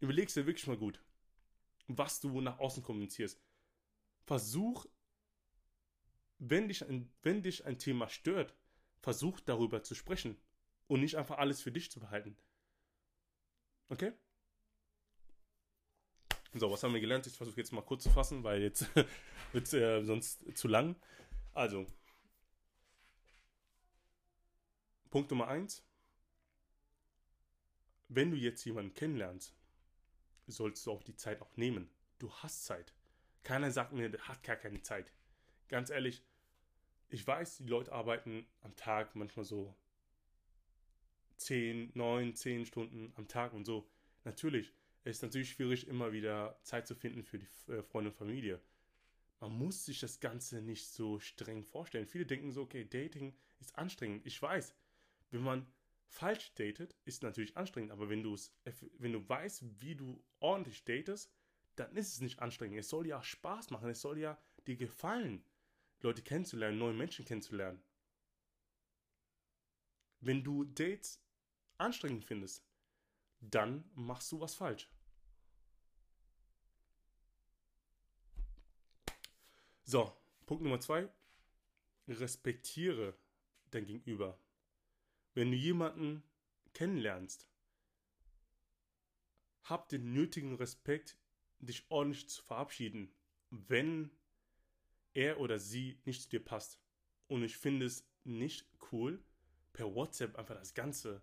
überlegst 0.01 0.37
dir 0.37 0.47
wirklich 0.47 0.67
mal 0.67 0.77
gut, 0.77 1.01
was 1.87 2.21
du 2.21 2.41
nach 2.41 2.59
außen 2.59 2.83
kommunizierst. 2.83 3.41
Versuch, 4.27 4.87
wenn 6.39 6.69
dich 6.69 6.87
ein, 6.87 7.11
wenn 7.23 7.43
dich 7.43 7.65
ein 7.65 7.79
Thema 7.79 8.09
stört, 8.09 8.55
versuch 9.01 9.41
darüber 9.41 9.83
zu 9.83 9.95
sprechen 9.95 10.37
und 10.87 11.01
nicht 11.01 11.17
einfach 11.17 11.39
alles 11.39 11.63
für 11.63 11.73
dich 11.73 11.91
zu 11.91 12.01
behalten. 12.01 12.37
Okay? 13.89 14.13
So, 16.55 16.71
was 16.71 16.83
haben 16.83 16.95
wir 16.95 17.01
gelernt? 17.01 17.27
Ich 17.27 17.37
versuche 17.37 17.59
jetzt 17.59 17.73
mal 17.73 17.83
kurz 17.83 18.03
zu 18.03 18.11
fassen, 18.11 18.43
weil 18.43 18.63
jetzt 18.63 18.87
wird 19.53 19.67
es 19.67 19.73
äh, 19.73 20.03
sonst 20.03 20.57
zu 20.57 20.69
lang. 20.69 20.97
Also, 21.53 21.87
Punkt 25.11 25.31
Nummer 25.31 25.49
eins. 25.49 25.85
Wenn 28.09 28.31
du 28.31 28.37
jetzt 28.37 28.65
jemanden 28.65 28.95
kennenlernst, 28.95 29.55
sollst 30.47 30.87
du 30.87 30.93
auch 30.93 31.03
die 31.03 31.17
Zeit 31.17 31.43
auch 31.43 31.57
nehmen. 31.57 31.91
Du 32.19 32.33
hast 32.33 32.65
Zeit. 32.65 32.95
Keiner 33.43 33.71
sagt 33.71 33.93
mir, 33.93 34.09
der 34.09 34.27
hat 34.29 34.43
gar 34.43 34.57
keine 34.57 34.83
Zeit. 34.83 35.13
Ganz 35.69 35.91
ehrlich, 35.91 36.25
ich 37.11 37.27
weiß, 37.27 37.59
die 37.59 37.69
Leute 37.69 37.93
arbeiten 37.93 38.47
am 38.61 38.75
Tag 38.77 39.15
manchmal 39.15 39.45
so 39.45 39.75
10, 41.37 41.93
9, 41.95 42.35
10 42.35 42.67
Stunden 42.67 43.13
am 43.17 43.29
Tag 43.29 43.53
und 43.53 43.65
so. 43.65 43.89
Natürlich, 44.25 44.73
es 45.05 45.17
ist 45.17 45.23
natürlich 45.23 45.51
schwierig, 45.51 45.87
immer 45.87 46.13
wieder 46.13 46.59
Zeit 46.63 46.87
zu 46.87 46.95
finden 46.95 47.23
für 47.23 47.39
die 47.39 47.49
äh, 47.73 47.83
Freunde 47.83 48.11
und 48.11 48.17
Familie. 48.17 48.61
Man 49.41 49.53
muss 49.53 49.85
sich 49.85 50.01
das 50.01 50.21
Ganze 50.21 50.61
nicht 50.61 50.89
so 50.89 51.21
streng 51.21 51.65
vorstellen. 51.65 52.07
Viele 52.07 52.27
denken 52.27 52.51
so, 52.51 52.63
okay, 52.63 52.85
Dating 52.85 53.35
ist 53.61 53.77
anstrengend. 53.79 54.27
Ich 54.27 54.41
weiß, 54.43 54.75
wenn 55.31 55.43
man 55.43 55.67
falsch 56.07 56.55
datet, 56.55 56.97
ist 57.05 57.23
natürlich 57.23 57.57
anstrengend, 57.57 57.93
aber 57.93 58.09
wenn 58.09 58.23
du 58.23 58.35
es, 58.35 58.55
wenn 58.99 59.13
du 59.13 59.29
weißt, 59.29 59.65
wie 59.81 59.95
du 59.95 60.25
ordentlich 60.41 60.85
datest, 60.85 61.31
dann 61.77 61.95
ist 61.97 62.15
es 62.15 62.21
nicht 62.21 62.41
anstrengend. 62.41 62.79
Es 62.79 62.89
soll 62.89 63.07
ja 63.07 63.23
Spaß 63.23 63.71
machen, 63.71 63.91
es 63.91 64.01
soll 64.01 64.19
ja 64.19 64.39
dir 64.67 64.77
gefallen, 64.77 65.45
Leute 66.01 66.23
kennenzulernen, 66.23 66.79
neue 66.79 66.95
Menschen 66.95 67.25
kennenzulernen. 67.25 67.81
Wenn 70.21 70.43
du 70.43 70.65
Dates 70.65 71.23
anstrengend 71.77 72.25
findest, 72.25 72.65
dann 73.41 73.89
machst 73.95 74.33
du 74.33 74.41
was 74.41 74.55
falsch. 74.55 74.91
So, 79.85 80.13
Punkt 80.45 80.63
Nummer 80.63 80.81
zwei. 80.81 81.09
Respektiere 82.09 83.17
dein 83.71 83.87
Gegenüber. 83.87 84.39
Wenn 85.39 85.53
du 85.53 85.57
jemanden 85.57 86.25
kennenlernst, 86.75 87.47
hab 89.63 89.89
den 89.89 90.13
nötigen 90.13 90.57
Respekt, 90.57 91.17
dich 91.61 91.89
ordentlich 91.93 92.29
zu 92.29 92.43
verabschieden, 92.43 93.15
wenn 93.51 94.11
er 95.15 95.39
oder 95.39 95.61
sie 95.61 96.01
nicht 96.05 96.23
zu 96.23 96.29
dir 96.31 96.45
passt. 96.45 96.81
Und 97.29 97.45
ich 97.45 97.57
finde 97.57 97.87
es 97.87 98.05
nicht 98.25 98.67
cool, 98.91 99.23
per 99.73 99.95
WhatsApp 99.95 100.35
einfach 100.35 100.57
das 100.57 100.75
Ganze 100.75 101.23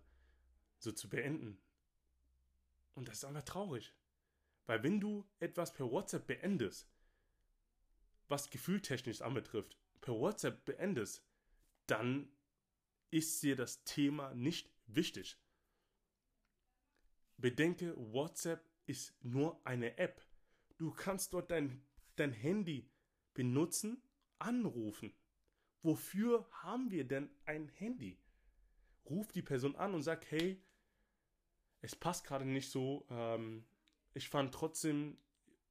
so 0.78 0.92
zu 0.92 1.10
beenden. 1.10 1.58
Und 2.94 3.08
das 3.08 3.18
ist 3.18 3.24
einfach 3.26 3.42
traurig. 3.42 3.92
Weil 4.64 4.82
wenn 4.82 4.98
du 4.98 5.28
etwas 5.40 5.74
per 5.74 5.90
WhatsApp 5.90 6.26
beendest, 6.26 6.88
was 8.28 8.48
gefühltechnisch 8.48 9.20
anbetrifft, 9.20 9.76
per 10.00 10.14
WhatsApp 10.14 10.64
beendest, 10.64 11.22
dann 11.86 12.30
ist 13.16 13.42
dir 13.42 13.56
das 13.56 13.82
Thema 13.84 14.34
nicht 14.34 14.70
wichtig. 14.86 15.38
Bedenke, 17.38 17.94
WhatsApp 17.96 18.62
ist 18.84 19.14
nur 19.24 19.58
eine 19.66 19.96
App. 19.96 20.22
Du 20.76 20.92
kannst 20.92 21.32
dort 21.32 21.50
dein, 21.50 21.82
dein 22.16 22.32
Handy 22.32 22.90
benutzen, 23.32 24.02
anrufen. 24.38 25.14
Wofür 25.82 26.46
haben 26.50 26.90
wir 26.90 27.08
denn 27.08 27.30
ein 27.46 27.68
Handy? 27.68 28.18
Ruf 29.06 29.32
die 29.32 29.42
Person 29.42 29.76
an 29.76 29.94
und 29.94 30.02
sag, 30.02 30.30
hey, 30.30 30.62
es 31.80 31.96
passt 31.96 32.26
gerade 32.26 32.44
nicht 32.44 32.70
so. 32.70 33.06
Ähm, 33.08 33.66
ich 34.12 34.28
fand 34.28 34.52
trotzdem, 34.52 35.16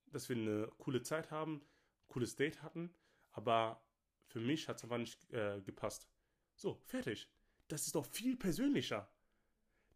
dass 0.07 0.29
wir 0.29 0.35
eine 0.35 0.71
coole 0.79 1.03
Zeit 1.03 1.29
haben, 1.29 1.61
cooles 2.07 2.35
Date 2.35 2.63
hatten, 2.63 2.91
aber 3.33 3.85
für 4.25 4.39
mich 4.39 4.67
hat 4.67 4.77
es 4.77 4.83
einfach 4.83 4.97
nicht 4.97 5.31
äh, 5.31 5.61
gepasst. 5.61 6.09
So, 6.55 6.81
fertig. 6.85 7.29
Das 7.67 7.85
ist 7.85 7.95
doch 7.95 8.05
viel 8.05 8.35
persönlicher. 8.35 9.09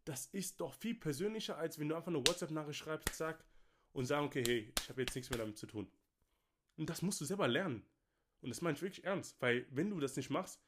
Das 0.04 0.26
ist 0.26 0.60
doch 0.60 0.74
viel 0.74 0.94
persönlicher, 0.94 1.58
als 1.58 1.78
wenn 1.78 1.88
du 1.88 1.94
einfach 1.94 2.08
eine 2.08 2.26
WhatsApp-Nachricht 2.26 2.80
schreibst, 2.80 3.14
zack, 3.14 3.44
und 3.92 4.06
sagst, 4.06 4.24
okay, 4.24 4.44
hey, 4.46 4.72
ich 4.80 4.88
habe 4.88 5.02
jetzt 5.02 5.14
nichts 5.14 5.30
mehr 5.30 5.38
damit 5.38 5.58
zu 5.58 5.66
tun. 5.66 5.90
Und 6.76 6.88
das 6.88 7.02
musst 7.02 7.20
du 7.20 7.24
selber 7.24 7.48
lernen. 7.48 7.84
Und 8.40 8.48
das 8.48 8.62
meine 8.62 8.76
ich 8.76 8.82
wirklich 8.82 9.04
ernst, 9.04 9.40
weil 9.40 9.66
wenn 9.70 9.90
du 9.90 10.00
das 10.00 10.16
nicht 10.16 10.30
machst, 10.30 10.60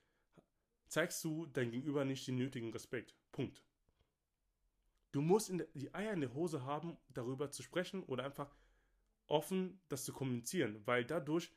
zeigst 0.87 1.25
du 1.25 1.47
dein 1.47 1.71
Gegenüber 1.71 2.05
nicht 2.05 2.27
den 2.27 2.37
nötigen 2.37 2.71
Respekt. 2.71 3.17
Punkt. 3.33 3.65
Du 5.12 5.23
musst 5.23 5.51
der, 5.51 5.67
die 5.75 5.95
Eier 5.95 6.12
in 6.12 6.21
der 6.21 6.35
Hose 6.35 6.65
haben, 6.65 6.99
darüber 7.09 7.51
zu 7.51 7.62
sprechen 7.62 8.03
oder 8.05 8.25
einfach 8.25 8.55
offen 9.27 9.81
das 9.88 10.05
zu 10.05 10.12
kommunizieren, 10.12 10.87
weil 10.87 11.05
dadurch, 11.05 11.51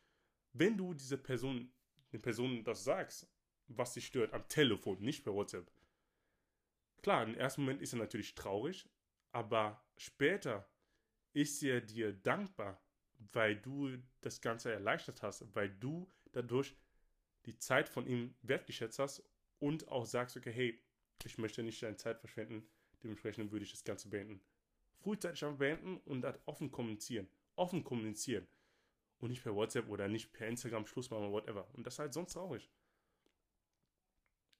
wenn 0.54 0.78
du 0.78 0.94
diese 0.94 1.18
Person, 1.18 1.70
den 2.14 2.22
Personen 2.22 2.64
das 2.64 2.84
sagst, 2.84 3.28
was 3.68 3.94
dich 3.94 4.06
stört, 4.06 4.34
am 4.34 4.48
Telefon, 4.48 5.00
nicht 5.00 5.24
per 5.24 5.34
WhatsApp. 5.34 5.72
Klar, 7.02 7.24
im 7.24 7.36
ersten 7.36 7.62
Moment 7.62 7.82
ist 7.82 7.94
er 7.94 8.00
natürlich 8.00 8.36
traurig, 8.36 8.90
aber 9.32 9.84
später 9.98 10.68
ist 11.34 11.62
er 11.62 11.82
dir 11.82 12.14
dankbar, 12.14 12.82
weil 13.34 13.56
du 13.58 13.98
das 14.22 14.42
Ganze 14.42 14.72
erleichtert 14.72 15.22
hast, 15.22 15.46
weil 15.56 15.70
du 15.70 16.12
dadurch 16.32 16.76
die 17.46 17.58
Zeit 17.58 17.90
von 17.90 18.08
ihm 18.08 18.36
wertgeschätzt 18.42 19.00
hast 19.00 19.24
und 19.60 19.88
auch 19.90 20.06
sagst, 20.06 20.38
okay, 20.38 20.52
hey, 20.52 20.82
ich 21.24 21.38
möchte 21.38 21.64
nicht 21.64 21.82
deine 21.82 21.98
Zeit 21.98 22.20
verschwenden, 22.20 22.68
dementsprechend 23.04 23.52
würde 23.52 23.66
ich 23.66 23.72
das 23.72 23.84
Ganze 23.84 24.10
beenden. 24.10 24.42
Frühzeitig 24.98 25.44
einfach 25.44 25.60
beenden 25.60 25.98
und 25.98 26.22
dann 26.22 26.38
offen 26.46 26.72
kommunizieren. 26.72 27.28
Offen 27.56 27.84
kommunizieren. 27.84 28.48
Und 29.20 29.30
nicht 29.30 29.44
per 29.44 29.56
WhatsApp 29.56 29.88
oder 29.90 30.08
nicht 30.08 30.34
per 30.34 30.48
Instagram 30.48 30.86
Schluss 30.86 31.10
machen, 31.10 31.32
whatever. 31.32 31.68
Und 31.74 31.86
das 31.86 31.96
ist 31.96 32.00
halt 32.00 32.14
sonst 32.14 32.34
traurig. 32.34 32.70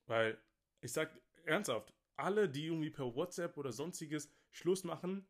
Weil, 0.06 0.40
ich 0.80 0.92
sag 0.92 1.10
ernsthaft, 1.44 1.92
alle, 2.16 2.48
die 2.48 2.66
irgendwie 2.66 2.90
per 2.90 3.14
WhatsApp 3.14 3.56
oder 3.56 3.72
sonstiges 3.72 4.30
Schluss 4.50 4.84
machen, 4.84 5.26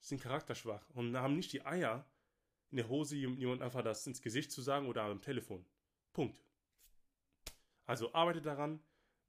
sind 0.00 0.20
charakterschwach 0.20 0.88
und 0.90 1.16
haben 1.16 1.36
nicht 1.36 1.52
die 1.52 1.64
Eier, 1.64 2.06
in 2.70 2.78
der 2.78 2.88
Hose 2.88 3.16
jemand 3.16 3.62
einfach 3.62 3.82
das 3.82 4.06
ins 4.06 4.22
Gesicht 4.22 4.50
zu 4.50 4.62
sagen 4.62 4.86
oder 4.86 5.02
am 5.02 5.20
Telefon. 5.20 5.64
Punkt. 6.12 6.42
Also 7.84 8.14
arbeite 8.14 8.40
daran, 8.40 8.82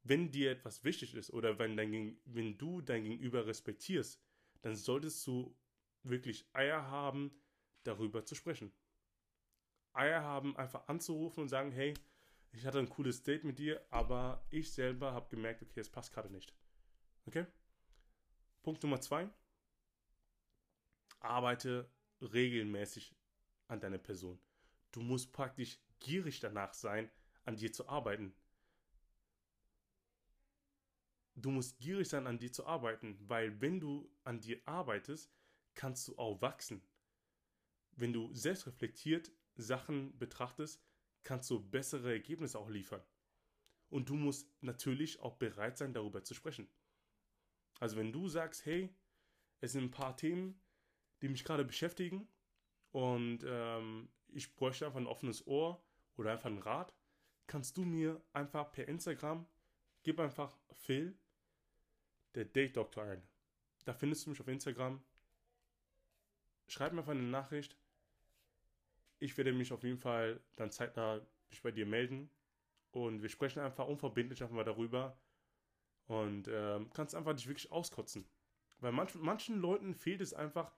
wenn 0.03 0.31
dir 0.31 0.51
etwas 0.51 0.83
wichtig 0.83 1.13
ist 1.15 1.31
oder 1.31 1.59
wenn, 1.59 1.75
dein, 1.75 2.17
wenn 2.25 2.57
du 2.57 2.81
dein 2.81 3.03
Gegenüber 3.03 3.45
respektierst, 3.45 4.21
dann 4.61 4.75
solltest 4.75 5.25
du 5.27 5.55
wirklich 6.03 6.47
Eier 6.53 6.87
haben, 6.87 7.31
darüber 7.83 8.25
zu 8.25 8.35
sprechen. 8.35 8.71
Eier 9.93 10.21
haben, 10.21 10.55
einfach 10.57 10.87
anzurufen 10.87 11.43
und 11.43 11.49
sagen, 11.49 11.71
hey, 11.71 11.93
ich 12.53 12.65
hatte 12.65 12.79
ein 12.79 12.89
cooles 12.89 13.23
Date 13.23 13.43
mit 13.43 13.57
dir, 13.59 13.85
aber 13.89 14.45
ich 14.49 14.71
selber 14.71 15.13
habe 15.13 15.29
gemerkt, 15.29 15.63
okay, 15.63 15.79
es 15.79 15.89
passt 15.89 16.13
gerade 16.13 16.29
nicht. 16.29 16.53
Okay? 17.25 17.45
Punkt 18.61 18.81
Nummer 18.83 19.01
zwei. 19.01 19.29
Arbeite 21.19 21.89
regelmäßig 22.21 23.15
an 23.67 23.79
deiner 23.79 23.97
Person. 23.97 24.39
Du 24.91 25.01
musst 25.01 25.33
praktisch 25.33 25.79
gierig 25.99 26.39
danach 26.39 26.73
sein, 26.73 27.09
an 27.43 27.55
dir 27.55 27.73
zu 27.73 27.89
arbeiten. 27.89 28.35
Du 31.35 31.49
musst 31.49 31.79
gierig 31.79 32.07
sein, 32.07 32.27
an 32.27 32.37
dir 32.37 32.51
zu 32.51 32.67
arbeiten, 32.67 33.17
weil 33.27 33.59
wenn 33.61 33.79
du 33.79 34.09
an 34.23 34.39
dir 34.39 34.61
arbeitest, 34.65 35.33
kannst 35.73 36.07
du 36.07 36.17
auch 36.17 36.41
wachsen. 36.41 36.83
Wenn 37.95 38.13
du 38.13 38.31
selbstreflektiert 38.33 39.31
Sachen 39.55 40.17
betrachtest, 40.19 40.83
kannst 41.23 41.49
du 41.49 41.59
bessere 41.59 42.11
Ergebnisse 42.11 42.59
auch 42.59 42.69
liefern. 42.69 43.03
Und 43.89 44.09
du 44.09 44.15
musst 44.15 44.51
natürlich 44.61 45.19
auch 45.19 45.35
bereit 45.35 45.77
sein, 45.77 45.93
darüber 45.93 46.23
zu 46.23 46.33
sprechen. 46.33 46.67
Also 47.79 47.97
wenn 47.97 48.11
du 48.11 48.27
sagst, 48.27 48.65
hey, 48.65 48.95
es 49.59 49.73
sind 49.73 49.83
ein 49.83 49.91
paar 49.91 50.17
Themen, 50.17 50.59
die 51.21 51.29
mich 51.29 51.43
gerade 51.43 51.63
beschäftigen 51.65 52.27
und 52.91 53.39
ähm, 53.45 54.09
ich 54.27 54.55
bräuchte 54.55 54.85
einfach 54.85 54.99
ein 54.99 55.07
offenes 55.07 55.45
Ohr 55.47 55.85
oder 56.15 56.31
einfach 56.31 56.47
einen 56.47 56.59
Rat, 56.59 56.93
kannst 57.47 57.77
du 57.77 57.83
mir 57.83 58.21
einfach 58.33 58.71
per 58.71 58.87
Instagram, 58.87 59.47
gib 60.03 60.19
einfach 60.19 60.57
Phil, 60.71 61.17
der 62.35 62.45
Date 62.45 62.77
Doktor 62.77 63.03
ein. 63.03 63.21
Da 63.85 63.93
findest 63.93 64.25
du 64.25 64.31
mich 64.31 64.39
auf 64.39 64.47
Instagram. 64.47 65.03
Schreib 66.67 66.93
mir 66.93 66.99
einfach 66.99 67.11
eine 67.11 67.21
Nachricht. 67.23 67.77
Ich 69.23 69.37
werde 69.37 69.53
mich 69.53 69.71
auf 69.71 69.83
jeden 69.83 69.97
Fall 69.97 70.41
dann 70.57 70.69
zeitnah 70.69 71.21
bei 71.61 71.71
dir 71.71 71.85
melden. 71.85 72.29
Und 72.91 73.21
wir 73.21 73.29
sprechen 73.29 73.61
einfach 73.61 73.87
unverbindlich 73.87 74.43
einfach 74.43 74.55
mal 74.55 74.65
darüber. 74.65 75.17
Und 76.07 76.49
ähm, 76.51 76.89
kannst 76.93 77.15
einfach 77.15 77.33
dich 77.33 77.47
wirklich 77.47 77.71
auskotzen. 77.71 78.25
Weil 78.81 78.91
manch, 78.91 79.15
manchen 79.15 79.61
Leuten 79.61 79.95
fehlt 79.95 80.19
es 80.19 80.33
einfach 80.33 80.73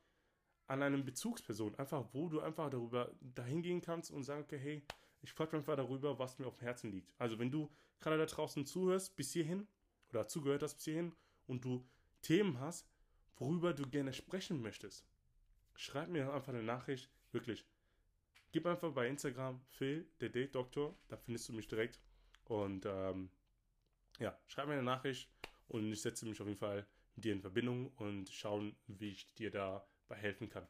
an 0.68 0.84
einem 0.84 1.04
Bezugsperson. 1.04 1.74
Einfach, 1.80 2.06
wo 2.14 2.30
du 2.30 2.40
einfach 2.40 2.70
darüber 2.70 3.12
dahin 3.20 3.64
gehen 3.64 3.82
kannst 3.82 4.12
und 4.12 4.22
sagen, 4.22 4.44
okay, 4.44 4.60
hey, 4.60 4.84
ich 5.24 5.34
quatsch 5.34 5.56
einfach 5.56 5.76
darüber, 5.76 6.20
was 6.20 6.38
mir 6.38 6.46
auf 6.46 6.58
dem 6.58 6.66
Herzen 6.66 6.92
liegt. 6.92 7.12
Also 7.18 7.40
wenn 7.40 7.50
du 7.50 7.72
gerade 8.00 8.20
da 8.20 8.28
draußen 8.28 8.64
zuhörst 8.64 9.16
bis 9.16 9.34
hierhin 9.34 9.68
oder 10.10 10.28
zugehört 10.28 10.62
hast 10.62 10.76
bis 10.76 10.84
hierhin 10.84 11.16
und 11.48 11.66
du 11.66 11.84
Themen 12.22 12.60
hast, 12.60 12.88
worüber 13.38 13.74
du 13.74 13.90
gerne 13.90 14.14
sprechen 14.14 14.62
möchtest, 14.62 15.04
schreib 15.74 16.10
mir 16.10 16.32
einfach 16.32 16.54
eine 16.54 16.62
Nachricht, 16.62 17.10
wirklich. 17.32 17.66
Gib 18.56 18.66
einfach 18.68 18.94
bei 18.94 19.10
Instagram 19.10 19.60
Phil, 19.68 20.08
der 20.22 20.30
Date 20.30 20.56
Doktor, 20.56 20.98
da 21.10 21.18
findest 21.18 21.50
du 21.50 21.52
mich 21.52 21.68
direkt. 21.68 22.00
Und 22.46 22.86
ähm, 22.86 23.30
ja, 24.18 24.40
schreib 24.48 24.68
mir 24.68 24.76
eine 24.76 24.82
Nachricht 24.82 25.30
und 25.68 25.92
ich 25.92 26.02
setze 26.02 26.26
mich 26.26 26.40
auf 26.40 26.48
jeden 26.48 26.58
Fall 26.58 26.88
mit 27.18 27.26
dir 27.26 27.34
in 27.34 27.42
Verbindung 27.42 27.92
und 27.98 28.30
schauen, 28.30 28.74
wie 28.88 29.10
ich 29.10 29.34
dir 29.34 29.52
dabei 29.52 30.16
helfen 30.16 30.48
kann. 30.48 30.66